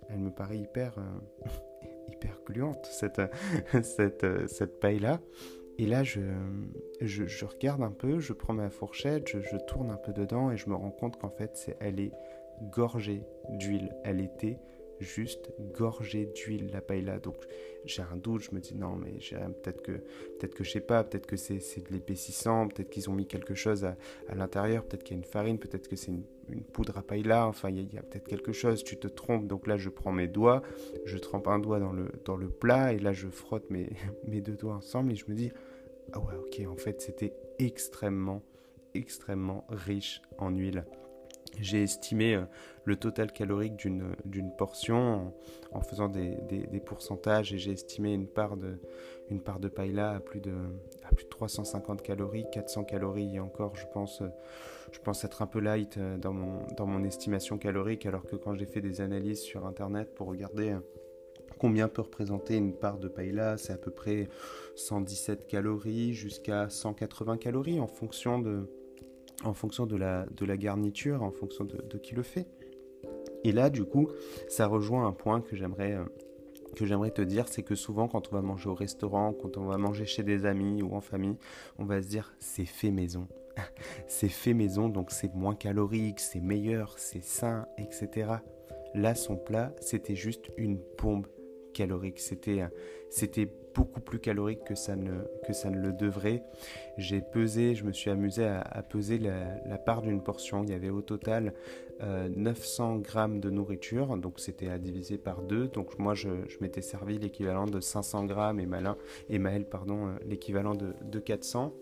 elle 0.09 0.19
me 0.19 0.29
paraît 0.29 0.59
hyper, 0.59 0.93
euh, 0.99 1.49
hyper 2.11 2.37
gluante, 2.45 2.85
cette, 2.85 3.21
cette, 3.83 4.25
cette 4.47 4.79
paella. 4.79 5.19
Et 5.79 5.87
là, 5.87 6.03
je, 6.03 6.21
je, 7.01 7.45
regarde 7.45 7.81
un 7.81 7.91
peu, 7.91 8.19
je 8.19 8.33
prends 8.33 8.53
ma 8.53 8.69
fourchette, 8.69 9.27
je, 9.27 9.57
tourne 9.65 9.89
un 9.89 9.97
peu 9.97 10.13
dedans 10.13 10.51
et 10.51 10.57
je 10.57 10.69
me 10.69 10.75
rends 10.75 10.91
compte 10.91 11.19
qu'en 11.19 11.29
fait, 11.31 11.51
c'est, 11.55 11.77
elle 11.79 11.99
est 11.99 12.11
gorgée 12.69 13.23
d'huile. 13.49 13.95
Elle 14.03 14.21
était 14.21 14.59
juste 15.03 15.51
gorgée 15.73 16.25
d'huile 16.25 16.69
la 16.71 16.81
paella. 16.81 17.19
Donc 17.19 17.35
j'ai 17.85 18.01
un 18.01 18.15
doute, 18.15 18.41
je 18.41 18.55
me 18.55 18.59
dis 18.59 18.75
non 18.75 18.95
mais 18.95 19.11
peut-être 19.61 19.81
que 19.81 19.91
peut-être 19.91 20.55
que 20.55 20.63
je 20.63 20.71
sais 20.71 20.79
pas, 20.79 21.03
peut-être 21.03 21.27
que 21.27 21.35
c'est 21.35 21.57
de 21.57 21.93
l'épaississant, 21.93 22.67
peut-être 22.67 22.89
qu'ils 22.89 23.09
ont 23.09 23.13
mis 23.13 23.27
quelque 23.27 23.55
chose 23.55 23.85
à, 23.85 23.95
l'intérieur, 24.33 24.85
peut-être 24.85 25.03
qu'il 25.03 25.15
y 25.15 25.19
a 25.19 25.21
une 25.23 25.29
farine, 25.29 25.59
peut-être 25.59 25.87
que 25.87 25.95
c'est 25.95 26.11
une, 26.11 26.23
poudre 26.73 26.97
à 26.97 27.03
paella, 27.03 27.47
enfin 27.47 27.69
il 27.69 27.93
y 27.93 27.97
a, 27.97 28.03
peut-être 28.03 28.27
quelque 28.27 28.51
chose, 28.51 28.83
tu 28.83 28.97
te 28.97 29.07
trompes. 29.07 29.47
Donc 29.47 29.67
là 29.67 29.77
je 29.77 29.89
prends 29.89 30.11
mes 30.11 30.27
doigts, 30.27 30.61
je 31.05 31.17
trempe 31.17 31.47
un 31.47 31.59
doigt 31.59 31.79
dans 31.79 31.93
le, 31.93 32.11
dans 32.25 32.35
le 32.35 32.49
plat 32.49 32.93
et 32.93 32.99
là 32.99 33.13
je 33.13 33.27
frotte 33.27 33.69
mes, 33.69 33.89
mes 34.27 34.41
deux 34.41 34.55
doigts 34.55 34.75
ensemble 34.75 35.11
et 35.11 35.15
je 35.15 35.25
me 35.27 35.35
dis 35.35 35.51
ah 36.13 36.19
ouais 36.19 36.35
ok 36.35 36.67
en 36.67 36.75
fait 36.75 37.01
c'était 37.01 37.33
extrêmement 37.59 38.43
extrêmement 38.93 39.65
riche 39.69 40.21
en 40.37 40.49
huile. 40.49 40.85
J'ai 41.59 41.83
estimé 41.83 42.35
euh, 42.35 42.45
le 42.83 42.95
total 42.95 43.31
calorique 43.31 43.75
d'une 43.75 44.51
portion 44.57 45.33
en, 45.71 45.81
faisant 45.81 46.09
des, 46.09 46.35
pourcentages 46.85 47.53
et 47.53 47.57
j'ai 47.57 47.71
estimé 47.71 48.13
une 48.13 48.27
part 48.27 48.57
de, 48.57 48.79
une 49.29 49.41
part 49.41 49.59
de 49.59 49.67
paella 49.67 50.11
à 50.11 50.19
plus 50.19 50.41
de, 50.41 50.53
à 51.03 51.13
plus 51.13 51.25
de 51.25 51.29
350 51.29 52.01
calories, 52.01 52.45
400 52.51 52.83
calories 52.85 53.35
et 53.35 53.39
encore, 53.39 53.75
je 53.75 53.85
pense, 53.93 54.21
je 54.91 54.99
pense 54.99 55.23
être 55.23 55.41
un 55.41 55.47
peu 55.47 55.59
light 55.59 55.97
euh, 55.97 56.17
dans 56.17 56.33
mon, 56.33 56.65
dans 56.75 56.85
mon 56.85 57.03
estimation 57.03 57.57
calorique 57.57 58.05
alors 58.05 58.25
que 58.25 58.35
quand 58.35 58.55
j'ai 58.55 58.65
fait 58.65 58.81
des 58.81 59.01
analyses 59.01 59.41
sur 59.41 59.65
internet 59.65 60.13
pour 60.15 60.27
regarder 60.27 60.71
euh, 60.71 60.79
combien 61.59 61.87
peut 61.87 62.01
représenter 62.01 62.57
une 62.57 62.73
part 62.73 62.97
de 62.97 63.07
paella, 63.07 63.57
c'est 63.57 63.73
à 63.73 63.77
peu 63.77 63.91
près 63.91 64.27
117 64.75 65.47
calories 65.47 66.13
jusqu'à 66.13 66.67
180 66.67 67.37
calories 67.37 67.79
en 67.79 67.87
fonction 67.87 68.39
de 68.39 68.67
en 69.43 69.53
fonction 69.53 69.85
de 69.85 69.95
la, 69.95 70.57
garniture, 70.57 71.23
en 71.23 71.31
fonction 71.31 71.65
de, 71.65 71.97
qui 71.97 72.15
le 72.15 72.23
fait. 72.23 72.47
Et 73.43 73.51
là, 73.51 73.69
du 73.69 73.83
coup, 73.83 74.09
ça 74.47 74.67
rejoint 74.67 75.05
un 75.05 75.11
point 75.11 75.41
que 75.41 75.55
j'aimerais 75.55 75.93
euh, 75.93 76.05
que 76.75 76.85
j'aimerais 76.85 77.11
te 77.11 77.21
dire, 77.21 77.47
c'est 77.47 77.61
que 77.61 77.75
souvent 77.75 78.07
quand 78.07 78.29
on 78.31 78.35
va 78.35 78.41
manger 78.41 78.67
au 78.67 78.73
restaurant, 78.73 79.33
quand 79.33 79.57
on 79.57 79.65
va 79.65 79.77
manger 79.77 80.05
chez 80.05 80.23
des 80.23 80.45
amis 80.45 80.81
ou 80.81 80.95
en 80.95 81.01
famille, 81.01 81.37
on 81.77 81.85
va 81.85 82.01
se 82.01 82.07
dire 82.07 82.33
c'est 82.39 82.65
fait 82.65 82.89
maison. 82.89 83.27
c'est 84.07 84.29
fait 84.29 84.53
maison, 84.53 84.89
donc 84.89 85.11
c'est 85.11 85.35
moins 85.35 85.55
calorique, 85.55 86.19
c'est 86.19 86.39
meilleur, 86.39 86.97
c'est 86.97 87.23
sain, 87.23 87.67
etc. 87.77 88.37
Là, 88.95 89.13
son 89.13 89.35
plat, 89.35 89.73
c'était 89.81 90.15
juste 90.15 90.45
une 90.57 90.79
bombe 91.01 91.27
calorique. 91.73 92.19
C'était, 92.19 92.61
euh, 92.61 92.67
c'était 93.09 93.47
beaucoup 93.73 94.01
plus 94.01 94.19
calorique 94.19 94.63
que 94.63 94.75
ça 94.75 94.95
ne, 94.95 95.11
que 95.45 95.53
ça 95.53 95.69
ne 95.69 95.77
le 95.77 95.93
devrait. 95.93 96.43
J'ai 96.97 97.21
pesé, 97.21 97.75
je 97.75 97.83
me 97.83 97.91
suis 97.91 98.09
amusé 98.09 98.45
à, 98.45 98.83
peser 98.83 99.17
la, 99.17 99.77
part 99.77 100.01
d'une 100.01 100.21
portion. 100.21 100.63
Il 100.63 100.69
y 100.69 100.73
avait 100.73 100.89
au 100.89 101.01
total 101.01 101.53
900 102.01 102.95
euh, 102.95 102.99
grammes 102.99 103.39
de 103.39 103.49
nourriture, 103.49 104.17
donc 104.17 104.39
c'était 104.39 104.69
à 104.69 104.77
diviser 104.77 105.17
par 105.17 105.41
deux. 105.41 105.67
Donc 105.67 105.99
moi, 105.99 106.13
je, 106.13 106.29
m'étais 106.61 106.81
servi 106.81 107.17
l'équivalent 107.17 107.65
de 107.65 107.79
500 107.79 108.25
grammes 108.25 108.59
et, 108.59 108.65
Malin, 108.65 108.97
et 109.29 109.39
Maël, 109.39 109.65
pardon, 109.65 110.07
euh, 110.07 110.11
l'équivalent 110.25 110.75
de, 110.75 110.93
de 111.03 111.19
400. 111.19 111.73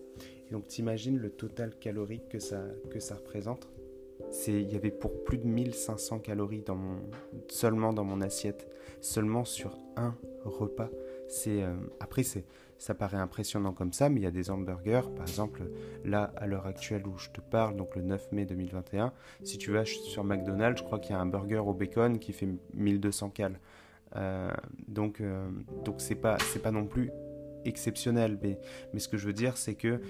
Et 0.50 0.54
donc 0.54 0.68
t'imagines 0.68 1.18
le 1.18 1.30
total 1.30 1.76
calorique 1.80 2.28
que 2.30 2.40
ça, 2.40 2.62
que 2.90 3.00
ça 3.00 3.16
représente? 3.16 3.70
Il 4.48 4.72
y 4.72 4.76
avait 4.76 4.92
pour 4.92 5.24
plus 5.24 5.38
de 5.38 5.48
1500 5.48 6.20
calories 6.20 6.62
dans 6.62 6.76
mon, 6.76 7.02
seulement 7.48 7.92
dans 7.94 8.04
mon 8.04 8.22
assiette, 8.22 8.68
seulement 9.02 9.46
sur 9.46 9.78
un 9.98 10.16
repas. 10.46 10.90
Euh, 11.48 11.76
après 12.00 12.24
ça 12.78 12.96
paraît 12.96 13.18
impressionnant 13.18 13.74
comme 13.74 13.94
ça, 13.94 14.10
mais 14.10 14.20
il 14.20 14.24
y 14.24 14.28
a 14.28 14.32
des 14.32 14.50
hamburgers, 14.50 15.10
par 15.16 15.28
exemple, 15.28 15.64
là, 16.04 16.34
à 16.36 16.48
l'heure 16.48 16.66
actuelle 16.66 17.06
où 17.06 17.18
je 17.18 17.30
te 17.30 17.40
parle, 17.40 17.76
donc 17.76 17.96
le 17.96 18.02
9 18.02 18.32
mai 18.32 18.46
2021, 18.46 19.14
si 19.44 19.58
tu 19.58 19.72
vas 19.72 19.86
sur 19.86 20.24
McDonald's, 20.24 20.80
je 20.80 20.84
crois 20.84 21.00
qu'il 21.00 21.12
y 21.12 21.16
a 21.16 21.22
un 21.22 21.28
burger 21.28 21.60
au 21.60 21.74
bacon 21.74 22.18
qui 22.20 22.34
fait 22.34 22.48
1200 22.74 23.30
cal. 23.30 23.60
Euh, 24.16 24.52
donc, 24.88 25.22
euh, 25.22 25.48
donc 25.86 25.96
c'est 26.00 26.16
pas, 26.16 26.38
non 26.72 26.86
plus 26.86 27.12
exceptionnel, 27.66 28.40
mais, 28.42 28.58
mais 28.94 29.00
ce 29.00 29.08
que 29.08 29.18
je 29.18 29.28
veux 29.28 29.34
dire, 29.34 29.58
c'est 29.58 29.76
que 29.76 30.02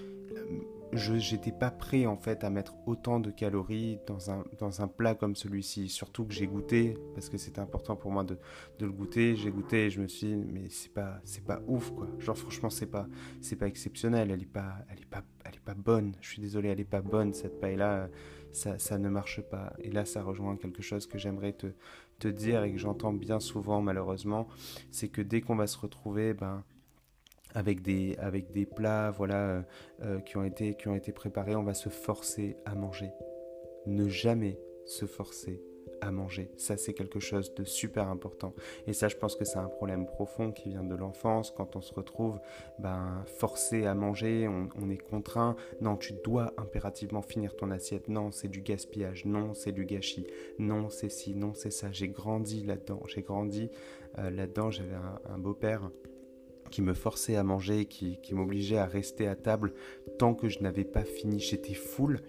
je 0.94 1.14
n'étais 1.14 1.52
pas 1.52 1.72
prêt 1.72 2.06
en 2.06 2.18
fait 2.18 2.44
à 2.44 2.50
mettre 2.50 2.76
autant 2.86 3.20
de 3.20 3.32
calories 3.32 4.00
dans 4.08 4.82
un, 4.82 4.88
plat 4.88 5.16
comme 5.16 5.36
celui-ci. 5.36 5.90
Surtout 5.90 6.26
que 6.26 6.34
j'ai 6.34 6.48
goûté, 6.48 6.98
parce 7.14 7.30
que 7.30 7.38
c'était 7.38 7.62
important 7.62 7.96
pour 7.96 8.12
moi 8.12 8.24
de, 8.24 8.38
le 8.80 8.92
goûter. 8.92 9.36
J'ai 9.36 9.52
goûté 9.52 9.86
et 9.86 9.90
je 9.90 10.02
me 10.02 10.08
suis 10.08 10.28
dit, 10.28 10.36
mais 10.36 10.70
c'est 10.70 10.94
pas, 10.94 11.20
c'est 11.24 11.46
pas 11.46 11.62
ouf 11.68 11.92
quoi. 11.92 12.08
Genre 12.20 12.38
franchement, 12.38 12.70
c'est 12.70 12.88
pas, 12.88 13.08
c'est 13.42 13.56
pas 13.56 13.68
exceptionnel. 13.68 14.32
Elle 14.32 14.42
est 14.42 14.46
pas, 14.46 14.76
elle 14.90 15.00
est 15.00 15.10
pas, 15.10 15.24
elle 15.46 15.56
est 15.56 15.64
pas 15.64 15.76
bonne. 15.76 16.14
Je 16.22 16.30
suis 16.30 16.42
désolé, 16.42 16.70
elle 16.70 16.80
est 16.80 16.86
pas 16.86 17.02
bonne 17.02 17.34
cette 17.34 17.60
paille-là. 17.60 18.10
Ça, 18.52 18.78
ça 18.78 18.98
ne 18.98 19.10
marche 19.10 19.42
pas. 19.42 19.74
Et 19.80 19.92
là, 19.92 20.04
ça 20.04 20.24
rejoint 20.24 20.58
quelque 20.58 20.82
chose 20.82 21.08
que 21.08 21.18
j'aimerais 21.18 21.54
te, 21.54 21.68
te 22.20 22.28
dire 22.28 22.64
et 22.64 22.72
que 22.72 22.78
j'entends 22.78 23.14
bien 23.14 23.40
souvent 23.40 23.82
malheureusement. 23.82 24.48
C'est 24.92 25.08
que 25.08 25.22
dès 25.22 25.42
qu'on 25.42 25.56
va 25.56 25.68
se 25.68 25.78
retrouver, 25.78 26.34
ben 26.34 26.64
avec 27.54 27.82
des, 27.82 28.16
avec 28.18 28.52
des 28.52 28.66
plats 28.66 29.12
voilà, 29.12 29.36
euh, 29.36 29.62
euh, 30.04 30.20
qui, 30.20 30.38
ont 30.38 30.44
été, 30.44 30.76
qui 30.76 30.88
ont 30.88 30.96
été 30.96 31.12
préparés, 31.12 31.56
on 31.56 31.64
va 31.64 31.74
se 31.74 31.90
forcer 31.90 32.58
à 32.66 32.76
manger. 32.76 33.12
Ne 33.86 34.08
jamais 34.08 34.60
se 34.86 35.06
forcer 35.06 35.62
à 36.02 36.12
manger. 36.12 36.52
Ça, 36.58 36.78
c'est 36.78 36.94
quelque 36.94 37.20
chose 37.20 37.54
de 37.54 37.64
super 37.64 38.08
important. 38.08 38.54
Et 38.88 38.94
ça, 38.94 39.08
je 39.08 39.16
pense 39.16 39.36
que 39.36 39.46
c'est 39.46 39.60
un 39.60 39.68
problème 39.68 40.06
profond 40.08 40.52
qui 40.52 40.70
vient 40.70 40.84
de 40.84 40.96
l'enfance. 40.96 41.52
Quand 41.52 41.76
on 41.76 41.82
se 41.82 41.94
retrouve 41.94 42.40
ben, 42.80 43.24
forcé 43.26 43.86
à 43.86 43.94
manger, 43.94 44.48
on, 44.48 44.70
on, 44.82 44.90
est 44.90 44.98
contraint. 44.98 45.56
Non, 45.80 45.98
tu 45.98 46.14
dois 46.24 46.54
impérativement 46.58 47.22
finir 47.22 47.56
ton 47.56 47.70
assiette. 47.70 48.08
Non, 48.08 48.32
c'est 48.32 48.48
du 48.48 48.62
gaspillage. 48.62 49.26
Non, 49.26 49.54
c'est 49.54 49.72
du 49.72 49.86
gâchis. 49.86 50.28
Non, 50.58 50.90
c'est 50.90 51.10
ci. 51.10 51.36
Non, 51.36 51.54
c'est 51.54 51.72
ça. 51.72 51.92
J'ai 51.92 52.10
grandi 52.10 52.64
là-dedans. 52.64 53.02
J'ai 53.08 53.22
grandi 53.22 53.70
euh, 54.18 54.32
là-dedans. 54.32 54.72
J'avais 54.72 54.96
un, 54.96 55.20
un 55.30 55.38
beau-père 55.38 55.92
qui 56.72 56.82
me 56.82 56.94
forçait 56.94 57.36
à 57.36 57.44
manger, 57.44 57.86
qui, 57.86 58.18
m'obligeait 58.32 58.78
à 58.78 58.86
rester 58.86 59.28
à 59.28 59.36
table 59.36 59.74
tant 60.18 60.34
que 60.34 60.50
je 60.50 60.60
n'avais 60.60 60.86
pas 60.86 61.04
fini. 61.04 61.40
J'étais 61.40 61.74
full 61.74 62.22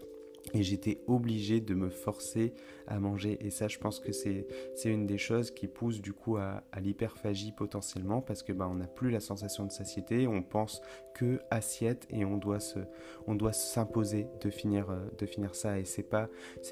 et 0.55 0.63
j'étais 0.63 1.01
obligé 1.07 1.61
de 1.61 1.75
me 1.75 1.89
forcer 1.89 2.53
à 2.87 2.99
manger. 2.99 3.39
Et 3.41 3.51
ça, 3.51 3.69
je 3.69 3.79
pense 3.79 4.01
que 4.01 4.13
c'est 4.13 4.45
une 4.85 5.07
des 5.07 5.19
choses 5.19 5.51
qui 5.51 5.67
pousse 5.69 6.01
du 6.01 6.13
coup 6.13 6.37
à, 6.37 6.63
l'hyperphagie 6.81 7.53
potentiellement 7.53 8.21
parce 8.21 8.43
que 8.43 8.53
ben, 8.53 8.67
on 8.67 8.75
n'a 8.75 8.87
plus 8.87 9.11
la 9.11 9.21
sensation 9.21 9.65
de 9.65 9.71
satiété, 9.71 10.27
on 10.27 10.43
pense 10.43 10.83
que 11.15 11.41
assiette 11.51 12.07
et 12.11 12.25
on 12.25 12.37
doit 12.37 13.53
s'imposer 13.53 14.27
de 14.41 14.51
finir, 14.51 14.91
euh, 14.91 14.99
de 15.17 15.27
finir 15.27 15.55
ça. 15.55 15.79
Et 15.79 15.85
c'est 15.85 16.03
pas, 16.03 16.29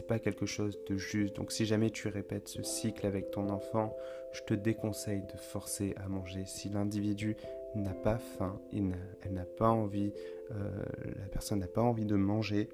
pas 0.08 0.18
quelque 0.18 0.46
chose 0.46 0.78
de 0.86 0.96
juste. 0.96 1.36
Donc 1.36 1.52
si 1.52 1.64
jamais 1.64 1.90
tu 1.90 2.08
répètes 2.08 2.48
ce 2.48 2.62
cycle 2.62 3.06
avec 3.06 3.30
ton 3.30 3.48
enfant, 3.48 3.96
je 4.32 4.42
te 4.42 4.54
déconseille 4.54 5.22
de 5.22 5.38
forcer 5.38 5.94
à 5.96 6.08
manger. 6.08 6.44
Si 6.46 6.68
l'individu 6.68 7.36
n'a 7.74 7.94
pas 7.94 8.18
faim, 8.18 8.60
elle 8.72 9.32
n'a 9.32 9.44
pas 9.44 9.68
envie, 9.68 10.12
euh, 10.50 10.82
la 11.04 11.26
personne 11.26 11.60
n'a 11.60 11.68
pas 11.68 11.82
envie 11.82 12.04
de 12.04 12.16
manger, 12.16 12.68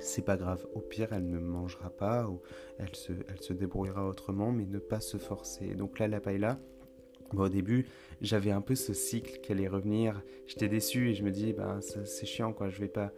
c'est 0.00 0.24
pas 0.24 0.36
grave. 0.36 0.66
Au 0.74 0.80
pire, 0.80 1.12
elle 1.12 1.28
ne 1.28 1.38
mangera 1.38 1.90
pas 1.90 2.28
ou 2.28 2.40
elle 2.78 2.94
se, 2.94 3.12
elle 3.12 3.40
se 3.40 3.52
débrouillera 3.52 4.06
autrement, 4.06 4.52
mais 4.52 4.64
ne 4.64 4.78
pas 4.78 5.00
se 5.00 5.16
forcer. 5.16 5.74
Donc 5.74 5.98
là, 5.98 6.08
la 6.08 6.20
paella, 6.20 6.58
au 7.40 7.48
début, 7.48 7.86
j'avais 8.20 8.50
un 8.50 8.60
peu 8.60 8.74
ce 8.74 8.92
cycle 8.92 9.40
qu'elle 9.40 9.58
allait 9.58 9.68
revenir. 9.68 10.22
J'étais 10.46 10.68
déçu 10.68 11.10
et 11.10 11.14
je 11.14 11.24
me 11.24 11.30
dis, 11.30 11.52
bah, 11.52 11.80
c'est 11.80 12.26
chiant, 12.26 12.52
quoi. 12.52 12.68
Je 12.68 12.80
vais 12.80 12.88
pas. 12.88 13.12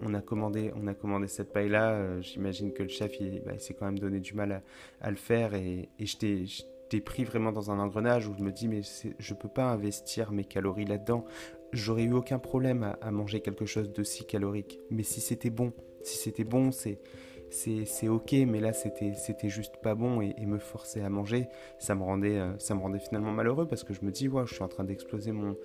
on, 0.00 0.14
a 0.14 0.20
commandé, 0.20 0.72
on 0.76 0.86
a 0.86 0.94
commandé 0.94 1.26
cette 1.26 1.52
paille-là. 1.52 2.20
J'imagine 2.20 2.72
que 2.72 2.82
le 2.82 2.88
chef, 2.88 3.18
il, 3.20 3.42
bah, 3.44 3.58
s'est 3.58 3.74
quand 3.74 3.86
même 3.86 3.98
donné 3.98 4.20
du 4.20 4.34
mal 4.34 4.62
à, 5.00 5.10
le 5.10 5.16
faire. 5.16 5.54
Et, 5.54 5.88
je 5.98 6.62
t'ai 6.88 7.00
pris 7.00 7.24
vraiment 7.24 7.52
dans 7.52 7.70
un 7.70 7.78
engrenage 7.78 8.26
où 8.28 8.34
je 8.36 8.42
me 8.42 8.52
dis, 8.52 8.68
mais 8.68 8.80
je 9.18 9.34
peux 9.34 9.48
pas 9.48 9.70
investir 9.70 10.32
mes 10.32 10.44
calories 10.44 10.86
là-dedans. 10.86 11.24
J'aurais 11.72 12.04
eu 12.04 12.12
aucun 12.12 12.38
problème 12.38 12.96
à 13.00 13.10
manger 13.10 13.40
quelque 13.40 13.66
chose 13.66 13.92
de 13.92 14.02
si 14.02 14.24
calorique. 14.24 14.80
Mais 14.90 15.02
si 15.02 15.20
c'était 15.20 15.50
bon, 15.50 15.72
si 16.02 16.16
c'était 16.16 16.44
bon, 16.44 16.72
c'est 16.72 17.00
c'est 17.50 18.08
ok, 18.08 18.32
mais 18.46 18.60
là 18.60 18.72
c'était 18.72 19.48
juste 19.48 19.76
pas 19.78 19.94
bon 19.94 20.20
et, 20.20 20.34
me 20.48 20.58
forcer 20.58 21.02
à 21.02 21.10
manger, 21.10 21.48
ça 21.78 21.94
me, 21.94 22.02
rendait, 22.02 22.38
euh, 22.38 22.58
ça 22.58 22.74
me 22.74 22.80
rendait 22.80 22.98
finalement 22.98 23.32
malheureux 23.32 23.66
parce 23.66 23.84
que 23.84 23.92
je 23.92 24.02
me 24.02 24.10
dis, 24.10 24.30
je 24.46 24.54
suis 24.54 24.62
en 24.62 24.68
train 24.68 24.84
d'exploser 24.84 25.32
mon, 25.32 25.56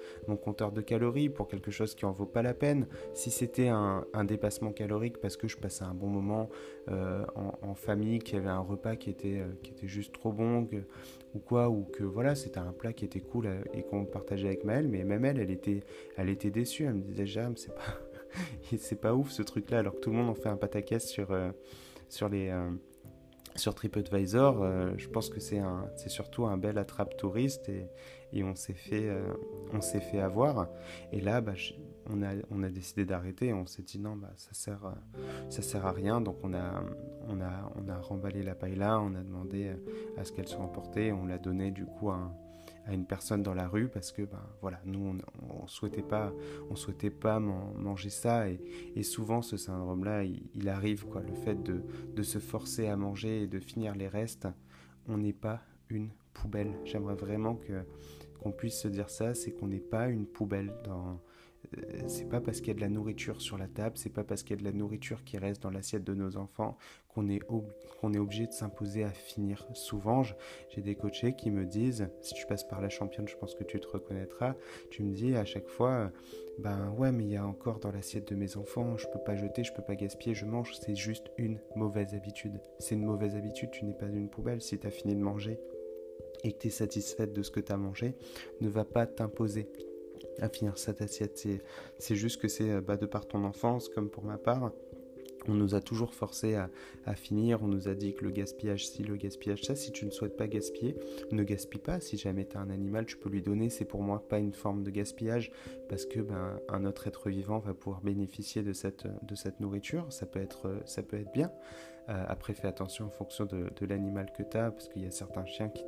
compteur 0.43 0.71
de 0.71 0.81
calories 0.81 1.29
pour 1.29 1.47
quelque 1.47 1.71
chose 1.71 1.95
qui 1.95 2.05
en 2.05 2.11
vaut 2.11 2.25
pas 2.25 2.41
la 2.41 2.53
peine. 2.53 2.87
Si 3.13 3.31
c'était 3.31 3.69
un, 3.69 4.05
un, 4.13 4.25
dépassement 4.25 4.71
calorique 4.71 5.19
parce 5.19 5.37
que 5.37 5.47
je 5.47 5.57
passais 5.57 5.83
un 5.83 5.93
bon 5.93 6.07
moment 6.07 6.49
euh, 6.89 7.25
en, 7.61 7.75
famille, 7.75 8.19
qu'il 8.19 8.35
y 8.35 8.37
avait 8.37 8.49
un 8.49 8.59
repas 8.59 8.95
qui 8.95 9.09
était, 9.09 9.39
euh, 9.39 9.47
qui 9.61 9.71
était 9.71 9.87
juste 9.87 10.13
trop 10.13 10.31
bon, 10.31 10.67
ou 11.33 11.39
quoi, 11.39 11.69
ou 11.69 11.83
que 11.83 12.03
voilà, 12.03 12.35
c'était 12.35 12.59
un 12.59 12.73
plat 12.73 12.93
qui 12.93 13.05
était 13.05 13.21
cool 13.21 13.47
et 13.73 13.83
qu'on 13.83 14.05
partageait 14.05 14.47
avec 14.47 14.63
Maëlle, 14.63 14.87
mais 14.87 15.03
même 15.03 15.25
elle, 15.25 15.39
elle 15.39 15.51
était, 15.51 15.81
elle 16.17 16.29
était 16.29 16.51
déçue, 16.51 16.85
elle 16.85 16.95
me 16.95 17.01
disait, 17.01 17.25
Jam, 17.25 17.55
c'est 17.57 17.73
pas 17.73 17.81
c'est 18.77 18.99
pas 18.99 19.13
ouf 19.13 19.31
ce 19.31 19.41
truc-là, 19.41 19.79
alors 19.79 19.95
que 19.95 19.99
tout 19.99 20.09
le 20.09 20.17
monde 20.17 20.29
en 20.29 20.35
fait 20.35 20.49
un 20.49 20.57
pataquès 20.57 21.05
sur, 21.05 21.31
euh, 21.31 21.51
sur 22.09 22.29
les. 22.29 22.49
Euh, 22.49 22.71
sur 23.55 23.75
TripAdvisor, 23.75 24.63
euh, 24.63 24.93
je 24.97 25.07
pense 25.07 25.29
que 25.29 25.39
c'est 25.39 25.61
surtout 26.07 26.45
un 26.47 26.57
bel 26.57 26.79
attrape 26.79 27.15
touriste 27.17 27.69
et, 27.69 27.87
et 28.31 28.43
on 28.43 28.55
s'est 28.55 28.73
fait, 28.73 29.11
s'est 29.79 29.99
fait 29.99 30.19
avoir. 30.19 30.69
Et 31.11 31.21
là, 31.21 31.39
bah, 31.39 31.53
on, 32.09 32.23
a, 32.23 32.31
on 32.49 32.63
a 32.63 32.69
décidé 32.69 33.05
d'arrêter. 33.05 33.53
On 33.53 33.67
s'est 33.67 33.83
dit 33.83 33.99
non, 33.99 34.15
bah, 34.15 34.33
ça 34.37 34.53
sert, 34.53 34.91
ça 35.49 35.61
sert 35.61 35.85
à 35.85 35.91
rien. 35.91 36.19
Donc 36.19 36.37
on 36.41 36.55
a, 36.55 36.83
on 37.27 37.41
a, 37.41 37.71
on 37.75 37.87
a 37.89 37.97
remballé 37.99 38.41
la 38.41 38.55
paille 38.55 38.73
là. 38.73 38.99
On 38.99 39.13
a 39.13 39.21
demandé 39.21 39.71
à 40.17 40.23
ce 40.23 40.31
qu'elle 40.31 40.47
soit 40.47 40.63
emportée. 40.63 41.11
On 41.11 41.27
l'a 41.27 41.37
donné 41.37 41.69
du 41.69 41.85
coup 41.85 42.09
à 42.09 42.15
un, 42.15 42.33
à 42.85 42.93
une 42.93 43.05
personne 43.05 43.43
dans 43.43 43.53
la 43.53 43.67
rue 43.67 43.87
parce 43.87 44.11
que 44.11 44.23
ben 44.23 44.45
voilà 44.61 44.79
nous 44.85 45.17
on, 45.49 45.67
souhaitait 45.67 46.01
pas 46.01 46.33
on 46.69 46.75
souhaitait 46.75 47.09
pas 47.09 47.39
manger 47.39 48.09
ça 48.09 48.47
et, 48.49 49.03
souvent 49.03 49.41
ce 49.41 49.57
syndrome 49.57 50.03
là 50.03 50.23
il, 50.23 50.69
arrive 50.69 51.05
quoi. 51.05 51.21
Le 51.21 51.33
fait 51.33 51.61
de, 51.61 51.81
de, 52.15 52.23
se 52.23 52.39
forcer 52.39 52.87
à 52.87 52.97
manger 52.97 53.43
et 53.43 53.47
de 53.47 53.59
finir 53.59 53.95
les 53.95 54.07
restes 54.07 54.47
on 55.07 55.17
n'est 55.17 55.33
pas 55.33 55.61
une 55.89 56.09
poubelle. 56.33 56.73
J'aimerais 56.85 57.15
vraiment 57.15 57.55
que 57.55 57.83
qu'on 58.41 58.51
puisse 58.51 58.79
se 58.81 58.87
dire 58.87 59.09
ça 59.09 59.33
c'est 59.33 59.51
qu'on 59.51 59.67
n'est 59.67 59.79
pas 59.79 60.09
une 60.09 60.25
poubelle 60.25 60.73
dans 60.83 61.19
c'est 62.07 62.29
pas 62.29 62.41
parce 62.41 62.59
qu'il 62.59 62.67
y 62.69 62.71
a 62.71 62.73
de 62.75 62.81
la 62.81 62.89
nourriture 62.89 63.41
sur 63.41 63.57
la 63.57 63.67
table, 63.67 63.97
c'est 63.97 64.11
pas 64.11 64.23
parce 64.23 64.43
qu'il 64.43 64.51
y 64.51 64.59
a 64.59 64.61
de 64.61 64.63
la 64.63 64.71
nourriture 64.71 65.23
qui 65.23 65.37
reste 65.37 65.63
dans 65.63 65.71
l'assiette 65.71 66.03
de 66.03 66.13
nos 66.13 66.37
enfants 66.37 66.77
qu'on 67.07 67.29
est, 67.29 67.41
est 67.41 68.17
obligé 68.17 68.47
de 68.47 68.51
s'imposer 68.51 69.03
à 69.03 69.11
finir. 69.11 69.67
Souvent, 69.73 70.23
j'ai 70.69 70.81
des 70.81 70.95
coachés 70.95 71.35
qui 71.35 71.51
me 71.51 71.65
disent, 71.65 72.07
si 72.21 72.33
tu 72.33 72.45
passes 72.45 72.63
par 72.63 72.81
la 72.81 72.89
championne, 72.89 73.27
je 73.27 73.37
pense 73.37 73.55
que 73.55 73.63
tu 73.63 73.79
te 73.79 73.87
reconnaîtras, 73.87 74.55
tu 74.89 75.03
me 75.03 75.13
dis 75.13 75.35
à 75.35 75.45
chaque 75.45 75.67
fois, 75.67 76.11
ben 76.59 76.91
ouais, 76.97 77.11
mais 77.11 77.23
il 77.23 77.31
y 77.31 77.37
a 77.37 77.45
encore 77.45 77.79
dans 77.79 77.91
l'assiette 77.91 78.27
de 78.29 78.35
mes 78.35 78.57
enfants, 78.57 78.97
je 78.97 79.07
peux 79.07 79.19
pas 79.19 79.35
jeter, 79.35 79.63
je 79.63 79.73
peux 79.73 79.83
pas 79.83 79.95
gaspiller, 79.95 80.35
je 80.35 80.45
mange, 80.45 80.75
c'est 80.75 80.95
juste 80.95 81.31
une 81.37 81.59
mauvaise 81.75 82.13
habitude. 82.13 82.59
C'est 82.79 82.95
une 82.95 83.05
mauvaise 83.05 83.35
habitude, 83.35 83.71
tu 83.71 83.85
n'es 83.85 83.93
pas 83.93 84.07
une 84.07 84.29
poubelle 84.29 84.61
si 84.61 84.77
tu 84.77 84.87
as 84.87 84.91
fini 84.91 85.15
de 85.15 85.21
manger 85.21 85.59
et 86.43 86.51
que 86.51 86.57
tu 86.57 86.67
es 86.67 86.71
satisfaite 86.71 87.33
de 87.33 87.41
ce 87.41 87.51
que 87.51 87.59
tu 87.59 87.71
as 87.71 87.77
mangé, 87.77 88.15
ne 88.59 88.67
va 88.67 88.83
pas 88.85 89.07
t'imposer 89.07 89.69
à 90.39 90.49
finir 90.49 90.77
cette 90.77 91.01
assiette. 91.01 91.47
C'est 91.97 92.15
juste 92.15 92.41
que 92.41 92.47
c'est 92.47 92.81
bah, 92.81 92.97
de 92.97 93.05
par 93.05 93.27
ton 93.27 93.43
enfance, 93.43 93.89
comme 93.89 94.09
pour 94.09 94.23
ma 94.23 94.37
part, 94.37 94.71
on 95.47 95.53
nous 95.53 95.75
a 95.75 95.81
toujours 95.81 96.13
forcé 96.13 96.55
à, 96.55 96.69
finir, 97.15 97.61
on 97.63 97.67
nous 97.67 97.87
a 97.87 97.93
dit 97.93 98.13
que 98.13 98.23
le 98.23 98.31
gaspillage 98.31 98.87
si, 98.87 99.03
le 99.03 99.15
gaspillage 99.15 99.63
ça, 99.63 99.75
si 99.75 99.91
tu 99.91 100.05
ne 100.05 100.11
souhaites 100.11 100.37
pas 100.37 100.47
gaspiller, 100.47 100.95
ne 101.31 101.43
gaspille 101.43 101.81
pas, 101.81 101.99
si 101.99 102.17
jamais 102.17 102.45
tu 102.45 102.57
as 102.57 102.61
un 102.61 102.69
animal, 102.69 103.05
tu 103.05 103.17
peux 103.17 103.29
lui 103.29 103.41
donner, 103.41 103.69
c'est 103.69 103.85
pour 103.85 104.01
moi 104.01 104.27
pas 104.27 104.39
une 104.39 104.53
forme 104.53 104.83
de 104.83 104.91
gaspillage, 104.91 105.51
parce 105.89 106.05
que 106.05 106.19
ben, 106.19 106.59
un 106.69 106.85
autre 106.85 107.07
être 107.07 107.29
vivant 107.29 107.59
va 107.59 107.73
pouvoir 107.73 108.01
bénéficier 108.01 108.63
de 108.63 108.73
cette, 108.73 109.05
nourriture, 109.59 110.05
ça 110.11 110.25
peut 110.25 110.41
être, 110.41 110.81
ça 110.85 111.03
peut 111.03 111.19
être 111.19 111.31
bien. 111.33 111.51
Euh, 112.09 112.25
après, 112.27 112.53
fais 112.53 112.67
attention 112.67 113.05
en 113.05 113.09
fonction 113.09 113.45
de, 113.45 113.85
l'animal 113.85 114.31
que 114.37 114.43
tu 114.43 114.57
as, 114.57 114.71
parce 114.71 114.89
qu'il 114.89 115.03
y 115.03 115.07
a 115.07 115.11
certains 115.11 115.45
chiens 115.45 115.69
qui, 115.69 115.85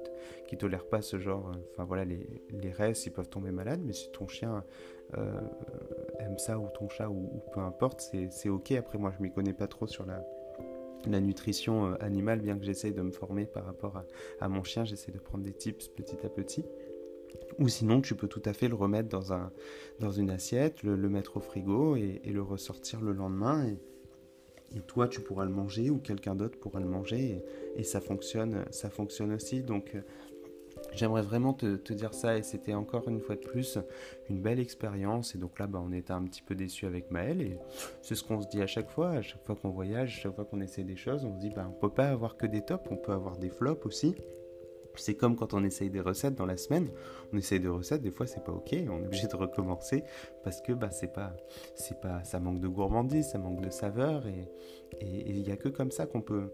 qui 0.47 0.57
tolèrent 0.57 0.87
pas 0.87 1.01
ce 1.01 1.19
genre. 1.19 1.49
Euh, 1.49 1.57
enfin 1.71 1.83
voilà, 1.83 2.05
les, 2.05 2.25
les 2.51 2.71
restes, 2.71 3.05
ils 3.05 3.11
peuvent 3.11 3.29
tomber 3.29 3.51
malades, 3.51 3.81
mais 3.83 3.93
si 3.93 4.09
ton 4.11 4.27
chien 4.27 4.63
euh, 5.17 5.41
aime 6.19 6.37
ça, 6.37 6.57
ou 6.57 6.67
ton 6.69 6.89
chat, 6.89 7.09
ou, 7.09 7.41
peu 7.53 7.59
importe, 7.59 8.13
c'est 8.29 8.49
ok. 8.49 8.71
Après, 8.73 8.97
moi, 8.97 9.11
je 9.15 9.21
m'y 9.21 9.31
connais 9.31 9.44
pas 9.53 9.67
trop 9.67 9.87
sur 9.87 10.05
la, 10.05 10.23
la 11.07 11.19
nutrition 11.19 11.93
animale, 11.95 12.41
bien 12.41 12.57
que 12.57 12.65
j'essaye 12.65 12.93
de 12.93 13.01
me 13.01 13.11
former 13.11 13.45
par 13.45 13.65
rapport 13.65 14.03
à, 14.39 14.49
mon 14.49 14.63
chien, 14.63 14.85
j'essaie 14.85 15.11
de 15.11 15.19
prendre 15.19 15.43
des 15.43 15.53
tips 15.53 15.87
petit 15.89 16.17
à 16.23 16.29
petit. 16.29 16.65
Ou 17.59 17.67
sinon, 17.67 18.01
tu 18.01 18.15
peux 18.15 18.27
tout 18.27 18.41
à 18.45 18.53
fait 18.53 18.67
le 18.67 18.75
remettre 18.75 19.09
dans, 19.09 19.33
un, 19.33 19.51
dans 19.99 20.11
une 20.11 20.29
assiette, 20.29 20.83
le, 20.83 20.95
mettre 21.09 21.37
au 21.37 21.39
frigo 21.41 21.95
et, 21.95 22.21
et, 22.23 22.31
le 22.31 22.41
ressortir 22.41 23.01
le 23.01 23.11
lendemain. 23.11 23.67
Et, 23.67 23.77
et 24.75 24.81
toi 24.81 25.07
tu 25.07 25.21
pourras 25.21 25.45
le 25.45 25.51
manger 25.51 25.89
ou 25.89 25.97
quelqu'un 25.97 26.35
d'autre 26.35 26.59
pourra 26.59 26.79
le 26.79 26.87
manger 26.87 27.43
et, 27.75 27.83
ça 27.83 28.01
fonctionne 28.01 28.65
ça 28.71 28.89
fonctionne 28.89 29.33
aussi 29.33 29.63
donc 29.63 29.95
euh, 29.95 30.01
J'aimerais 30.95 31.21
vraiment 31.21 31.53
te, 31.53 31.93
dire 31.93 32.13
ça 32.13 32.37
et 32.37 32.43
c'était 32.43 32.73
encore 32.73 33.07
une 33.09 33.19
fois 33.19 33.35
de 33.35 33.41
plus 33.41 33.77
une 34.29 34.41
belle 34.41 34.59
expérience. 34.59 35.35
Et 35.35 35.37
donc 35.37 35.59
là 35.59 35.67
bah, 35.67 35.81
on 35.85 35.91
était 35.91 36.13
un 36.13 36.23
petit 36.23 36.41
peu 36.41 36.55
déçus 36.55 36.85
avec 36.85 37.11
Maël 37.11 37.41
et 37.41 37.57
c'est 38.01 38.15
ce 38.15 38.23
qu'on 38.23 38.41
se 38.41 38.47
dit 38.47 38.61
à 38.61 38.67
chaque 38.67 38.89
fois, 38.89 39.09
à 39.11 39.21
chaque 39.21 39.43
fois 39.43 39.55
qu'on 39.55 39.69
voyage, 39.69 40.17
à 40.17 40.21
chaque 40.21 40.35
fois 40.35 40.45
qu'on 40.45 40.61
essaie 40.61 40.83
des 40.83 40.95
choses, 40.95 41.25
on 41.25 41.33
se 41.33 41.39
dit 41.39 41.49
bah, 41.49 41.69
on 41.69 41.79
peut 41.79 41.93
pas 41.93 42.07
avoir 42.07 42.37
que 42.37 42.45
des 42.45 42.61
tops, 42.61 42.85
on 42.89 42.97
peut 42.97 43.11
avoir 43.11 43.37
des 43.37 43.49
flops 43.49 43.85
aussi. 43.85 44.15
C'est 44.97 45.15
comme 45.15 45.35
quand 45.35 45.53
on 45.53 45.65
essaye 45.65 45.89
des 45.89 45.99
recettes 45.99 46.35
dans 46.35 46.45
la 46.45 46.55
semaine, 46.55 46.87
on 47.33 47.37
essaye 47.37 47.59
des 47.59 47.67
recettes, 47.67 48.01
des 48.01 48.11
fois 48.11 48.27
c'est 48.27 48.41
pas 48.45 48.53
ok, 48.53 48.73
on 48.89 49.01
est 49.01 49.05
obligé 49.05 49.27
de 49.27 49.35
recommencer 49.35 50.05
parce 50.45 50.61
que 50.61 50.71
bah 50.71 50.89
c'est 50.89 51.11
pas, 51.11 51.35
c'est 51.75 51.99
pas, 51.99 52.23
ça 52.23 52.39
manque 52.39 52.61
de 52.61 52.69
gourmandise, 52.69 53.27
ça 53.27 53.37
manque 53.37 53.59
de 53.59 53.69
saveur 53.69 54.25
et 54.25 54.47
il 55.01 55.41
n'y 55.41 55.51
a 55.51 55.57
que 55.57 55.67
comme 55.67 55.91
ça 55.91 56.05
qu'on 56.05 56.21
peut, 56.21 56.53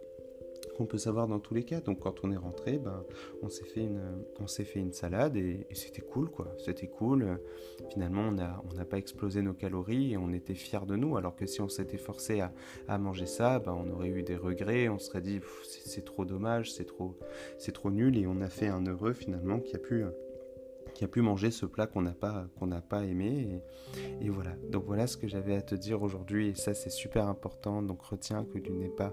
qu'on 0.74 0.86
peut 0.86 0.98
savoir 0.98 1.28
dans 1.28 1.40
tous 1.40 1.54
les 1.54 1.64
cas. 1.64 1.82
Donc 1.82 2.00
quand 2.00 2.24
on 2.24 2.32
est 2.32 2.38
rentré, 2.38 2.78
ben, 2.78 3.04
on 3.42 3.50
s'est 3.50 3.66
fait 3.66 4.80
une, 4.80 4.94
salade 4.94 5.36
et, 5.36 5.68
c'était 5.74 6.02
cool 6.02 6.30
quoi. 6.30 6.54
C'était 6.58 6.88
cool. 6.88 7.40
Finalement, 7.90 8.30
on 8.30 8.74
n'a 8.76 8.86
pas 8.86 8.98
explosé 8.98 9.42
nos 9.42 9.54
calories 9.54 10.14
et 10.14 10.18
on 10.18 10.32
était 10.32 10.56
fiers 10.56 10.86
de 10.88 10.96
nous. 10.96 11.18
Alors 11.18 11.36
que 11.36 11.46
si 11.46 11.62
on 11.62 11.70
s'était 11.70 11.98
forcé 11.98 12.42
à, 12.42 12.54
à, 12.88 12.98
manger 12.98 13.26
ça, 13.26 13.60
ben, 13.60 13.74
on 13.74 13.90
aurait 13.92 14.10
eu 14.10 14.24
des 14.24 14.36
regrets. 14.36 14.90
On 14.90 15.00
serait 15.00 15.22
dit 15.22 15.40
c'est 15.64 16.06
trop 16.06 16.26
dommage, 16.26 16.72
c'est 16.74 16.86
trop, 16.86 17.18
c'est 17.58 17.72
trop 17.72 17.92
nul 17.92 18.18
et 18.18 18.28
on 18.28 18.42
a 18.42 18.50
fait 18.50 18.68
un 18.68 18.86
heureux 18.86 19.14
finalement 19.14 19.60
qui 19.60 19.76
a 19.76 19.80
pu 19.80 20.06
qui 21.02 21.06
a 21.06 21.08
pu 21.08 21.22
manger 21.22 21.50
ce 21.50 21.66
plat 21.66 21.88
qu'on 21.88 22.04
n'a 22.04 22.14
pas, 22.14 22.46
qu'on 22.60 22.68
n'a 22.68 22.80
pas 22.80 23.06
aimé. 23.06 23.64
Et, 24.22 24.30
voilà. 24.30 24.52
Donc 24.70 24.86
voilà 24.86 25.08
ce 25.08 25.18
que 25.18 25.28
j'avais 25.28 25.56
à 25.56 25.64
te 25.64 25.74
dire 25.74 26.04
aujourd'hui. 26.04 26.50
Et 26.50 26.54
ça, 26.54 26.76
c'est 26.76 26.92
super 26.92 27.26
important. 27.26 27.82
Donc 27.82 28.04
retiens 28.04 28.46
que 28.46 28.60
tu 28.60 28.72
n'es 28.72 28.88
pas 28.88 29.12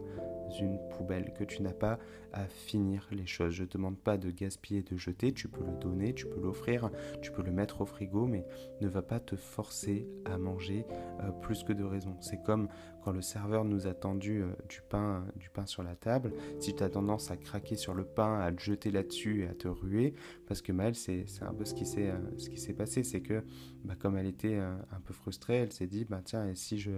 une 0.60 0.78
poubelle, 0.90 1.32
que 1.32 1.44
tu 1.44 1.62
n'as 1.62 1.72
pas 1.72 1.98
à 2.32 2.46
finir 2.46 3.06
les 3.10 3.26
choses. 3.26 3.52
Je 3.52 3.62
ne 3.62 3.68
demande 3.68 3.98
pas 3.98 4.18
de 4.18 4.30
gaspiller, 4.30 4.82
de 4.82 4.96
jeter, 4.96 5.32
tu 5.32 5.48
peux 5.48 5.64
le 5.64 5.76
donner, 5.76 6.14
tu 6.14 6.26
peux 6.26 6.40
l'offrir, 6.40 6.90
tu 7.22 7.32
peux 7.32 7.42
le 7.42 7.52
mettre 7.52 7.80
au 7.80 7.86
frigo, 7.86 8.26
mais 8.26 8.44
ne 8.80 8.88
va 8.88 9.02
pas 9.02 9.20
te 9.20 9.36
forcer 9.36 10.06
à 10.24 10.38
manger 10.38 10.84
euh, 11.22 11.30
plus 11.30 11.64
que 11.64 11.72
de 11.72 11.84
raison. 11.84 12.16
C'est 12.20 12.42
comme 12.42 12.68
quand 13.02 13.12
le 13.12 13.22
serveur 13.22 13.64
nous 13.64 13.86
a 13.86 13.94
tendu 13.94 14.42
euh, 14.42 14.48
du, 14.68 14.82
pain, 14.88 15.24
du 15.36 15.48
pain 15.50 15.66
sur 15.66 15.82
la 15.82 15.96
table, 15.96 16.32
si 16.60 16.74
tu 16.74 16.82
as 16.82 16.90
tendance 16.90 17.30
à 17.30 17.36
craquer 17.36 17.76
sur 17.76 17.94
le 17.94 18.04
pain, 18.04 18.38
à 18.40 18.50
le 18.50 18.58
jeter 18.58 18.90
là-dessus 18.90 19.42
et 19.42 19.48
à 19.48 19.54
te 19.54 19.68
ruer, 19.68 20.14
parce 20.46 20.60
que 20.60 20.72
Maëlle, 20.72 20.94
c'est 20.94 21.24
un 21.40 21.54
peu 21.54 21.64
ce 21.64 21.74
qui 21.78 21.86
s'est 21.86 22.10
euh, 22.10 22.74
passé, 22.74 23.02
c'est 23.04 23.20
que 23.20 23.42
bah, 23.84 23.94
comme 23.98 24.16
elle 24.16 24.26
était 24.26 24.56
un 24.56 25.00
peu 25.04 25.14
frustrée, 25.14 25.56
elle 25.56 25.72
s'est 25.72 25.86
dit, 25.86 26.04
bah, 26.04 26.20
tiens, 26.24 26.48
et 26.48 26.54
si 26.54 26.78
je, 26.78 26.90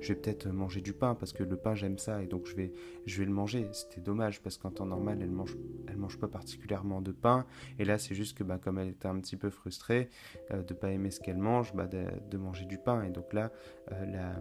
je 0.00 0.12
vais 0.12 0.18
peut-être 0.18 0.48
manger 0.48 0.80
du 0.80 0.92
pain, 0.92 1.14
parce 1.14 1.32
que 1.32 1.42
le 1.42 1.56
pain 1.56 1.74
j'aime 1.74 1.98
ça, 1.98 2.22
et 2.22 2.26
donc 2.26 2.46
je 2.46 2.56
vais, 2.56 2.72
je 3.06 3.18
vais 3.18 3.26
le 3.26 3.32
manger. 3.32 3.68
C'était 3.72 4.00
dommage 4.00 4.42
parce 4.42 4.58
qu'en 4.58 4.70
temps 4.70 4.86
normal, 4.86 5.18
elle 5.20 5.30
mange, 5.30 5.56
elle 5.86 5.96
mange 5.96 6.18
pas 6.18 6.28
particulièrement 6.28 7.00
de 7.00 7.12
pain. 7.12 7.46
Et 7.78 7.84
là, 7.84 7.98
c'est 7.98 8.14
juste 8.14 8.36
que 8.36 8.44
bah, 8.44 8.58
comme 8.58 8.78
elle 8.78 8.88
était 8.88 9.08
un 9.08 9.18
petit 9.20 9.36
peu 9.36 9.50
frustrée 9.50 10.08
euh, 10.50 10.62
de 10.62 10.74
pas 10.74 10.90
aimer 10.90 11.10
ce 11.10 11.20
qu'elle 11.20 11.38
mange, 11.38 11.74
bah, 11.74 11.86
de, 11.86 12.36
manger 12.36 12.64
du 12.64 12.78
pain. 12.78 13.02
Et 13.04 13.10
donc 13.10 13.32
là, 13.32 13.52
euh, 13.92 14.34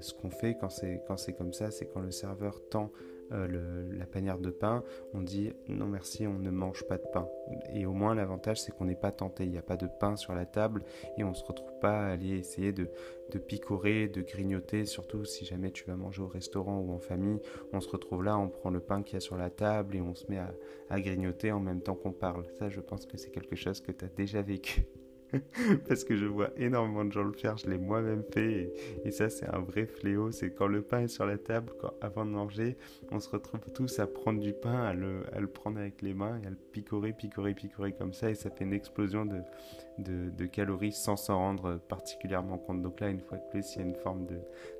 ce 0.00 0.14
qu'on 0.14 0.30
fait 0.30 0.56
quand 0.60 0.70
c'est 0.70 1.02
quand 1.06 1.16
c'est 1.16 1.32
comme 1.32 1.52
ça, 1.52 1.70
c'est 1.70 1.86
quand 1.86 2.00
le 2.00 2.10
serveur 2.10 2.60
tend 2.70 2.92
euh, 3.32 3.88
la 3.96 4.06
panière 4.06 4.38
de 4.38 4.50
pain, 4.50 4.82
on 5.14 5.22
dit 5.22 5.52
non 5.68 5.86
merci, 5.86 6.26
on 6.26 6.38
ne 6.38 6.50
mange 6.50 6.84
pas 6.86 6.98
de 6.98 7.06
pain. 7.12 7.28
Et 7.72 7.86
au 7.86 7.92
moins 7.92 8.14
l'avantage 8.14 8.60
c'est 8.60 8.72
qu'on 8.72 8.84
n'est 8.84 8.94
pas 8.94 9.12
tenté, 9.12 9.44
il 9.44 9.50
n'y 9.50 9.58
a 9.58 9.62
pas 9.62 9.76
de 9.76 9.86
pain 9.86 10.16
sur 10.16 10.34
la 10.34 10.46
table 10.46 10.84
et 11.16 11.24
on 11.24 11.30
ne 11.30 11.34
se 11.34 11.44
retrouve 11.44 11.78
pas 11.80 12.00
à 12.00 12.10
aller 12.12 12.38
essayer 12.38 12.72
de, 12.72 12.88
picorer, 13.38 14.08
de 14.08 14.22
grignoter, 14.22 14.84
surtout 14.84 15.24
si 15.24 15.44
jamais 15.44 15.70
tu 15.70 15.84
vas 15.84 15.96
manger 15.96 16.22
au 16.22 16.28
restaurant 16.28 16.80
ou 16.80 16.92
en 16.92 16.98
famille, 16.98 17.40
on 17.72 17.80
se 17.80 17.88
retrouve 17.88 18.24
là, 18.24 18.36
on 18.36 18.48
prend 18.48 18.70
le 18.70 18.80
pain 18.80 19.02
qu'il 19.02 19.14
y 19.14 19.16
a 19.16 19.20
sur 19.20 19.36
la 19.36 19.50
table 19.50 19.96
et 19.96 20.00
on 20.00 20.14
se 20.14 20.26
met 20.28 20.38
à, 20.38 21.00
grignoter 21.00 21.52
en 21.52 21.60
même 21.60 21.80
temps 21.80 21.94
qu'on 21.94 22.12
parle. 22.12 22.44
Ça 22.58 22.68
je 22.68 22.80
pense 22.80 23.06
que 23.06 23.16
c'est 23.16 23.30
quelque 23.30 23.56
chose 23.56 23.80
que 23.80 23.92
tu 23.92 24.04
as 24.04 24.08
déjà 24.08 24.42
vécu. 24.42 24.84
parce 25.88 26.04
que 26.04 26.16
je 26.16 26.26
vois 26.26 26.50
énormément 26.56 27.04
de 27.04 27.12
gens 27.12 27.22
le 27.22 27.32
faire, 27.32 27.56
je 27.56 27.68
l'ai 27.68 27.78
moi-même 27.78 28.22
fait 28.32 28.72
et, 29.04 29.10
ça 29.10 29.28
c'est 29.28 29.46
un 29.46 29.60
vrai 29.60 29.86
fléau, 29.86 30.30
c'est 30.30 30.50
quand 30.52 30.66
le 30.66 30.82
pain 30.82 31.00
est 31.00 31.08
sur 31.08 31.26
la 31.26 31.38
table, 31.38 31.72
avant 32.00 32.24
de 32.24 32.30
manger, 32.30 32.76
on 33.10 33.20
se 33.20 33.28
retrouve 33.28 33.60
tous 33.74 33.98
à 33.98 34.06
prendre 34.06 34.40
du 34.40 34.52
pain, 34.52 34.82
à 34.82 34.94
le, 34.94 35.22
prendre 35.46 35.78
avec 35.78 36.02
les 36.02 36.14
mains 36.14 36.40
à 36.44 36.50
le 36.50 36.56
picorer, 36.56 37.12
picorer, 37.12 37.54
picorer 37.54 37.92
comme 37.92 38.12
ça 38.12 38.30
et 38.30 38.34
ça 38.34 38.50
fait 38.50 38.64
une 38.64 38.72
explosion 38.72 39.26
de, 39.26 40.46
calories 40.46 40.92
sans 40.92 41.16
s'en 41.16 41.38
rendre 41.38 41.78
particulièrement 41.88 42.58
compte. 42.58 42.82
Donc 42.82 43.00
là, 43.00 43.08
une 43.08 43.20
fois 43.20 43.38
de 43.38 43.48
plus, 43.50 43.74
il 43.74 43.78
y 43.78 43.82
a 43.82 43.86
une 43.86 43.94
forme 43.94 44.26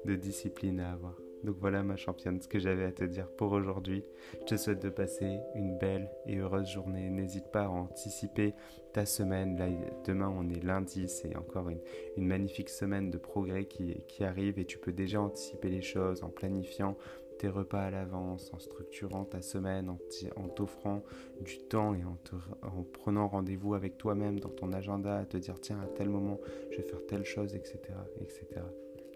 de 0.04 0.16
discipline 0.16 0.80
à 0.80 0.92
avoir. 0.92 1.14
Donc 1.44 1.56
voilà 1.58 1.82
ma 1.82 1.96
championne, 1.96 2.40
ce 2.40 2.48
que 2.48 2.58
j'avais 2.58 2.84
à 2.84 2.92
te 2.92 3.04
dire 3.04 3.28
pour 3.28 3.52
aujourd'hui. 3.52 4.04
Je 4.40 4.44
te 4.46 4.56
souhaite 4.56 4.82
de 4.82 4.90
passer 4.90 5.38
une 5.54 5.78
belle 5.78 6.10
et 6.26 6.36
heureuse 6.36 6.68
journée. 6.68 7.08
N'hésite 7.10 7.50
pas 7.50 7.64
à 7.64 7.68
anticiper 7.68 8.54
ta 8.92 9.06
semaine. 9.06 9.56
Demain 10.04 10.28
on 10.28 10.48
est 10.48 10.62
lundi, 10.62 11.08
c'est 11.08 11.36
encore 11.36 11.68
une, 11.70 11.80
magnifique 12.16 12.68
semaine 12.68 13.10
de 13.10 13.18
progrès 13.18 13.64
qui, 13.64 13.96
qui 14.06 14.24
arrive 14.24 14.58
et 14.58 14.64
tu 14.64 14.78
peux 14.78 14.92
déjà 14.92 15.20
anticiper 15.20 15.68
les 15.68 15.82
choses 15.82 16.22
en 16.22 16.28
planifiant 16.28 16.96
tes 17.40 17.48
repas 17.48 17.80
à 17.80 17.90
l'avance, 17.90 18.52
en 18.52 18.58
structurant 18.58 19.24
ta 19.24 19.40
semaine, 19.40 19.88
en 20.36 20.48
t'offrant 20.48 21.02
du 21.40 21.56
temps 21.58 21.94
et 21.94 22.04
en, 22.04 22.18
en 22.60 22.82
prenant 22.82 23.28
rendez-vous 23.28 23.72
avec 23.72 23.96
toi-même 23.96 24.38
dans 24.38 24.50
ton 24.50 24.74
agenda, 24.74 25.16
à 25.16 25.24
te 25.24 25.38
dire 25.38 25.58
tiens 25.58 25.80
à 25.80 25.86
tel 25.86 26.10
moment 26.10 26.38
je 26.70 26.76
vais 26.76 26.82
faire 26.82 27.06
telle 27.06 27.24
chose, 27.24 27.54
etc. 27.54 27.78
etc. 28.20 28.60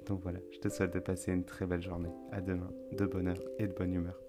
Donc 0.06 0.20
voilà, 0.22 0.38
je 0.52 0.58
te 0.58 0.68
souhaite 0.68 0.94
de 0.94 1.00
passer 1.00 1.32
une 1.32 1.44
très 1.44 1.66
belle 1.66 1.82
journée. 1.82 2.10
À 2.32 2.40
demain, 2.40 2.70
de 2.92 3.06
bonheur 3.06 3.38
et 3.58 3.66
de 3.66 3.72
bonne 3.72 3.94
humeur. 3.94 4.20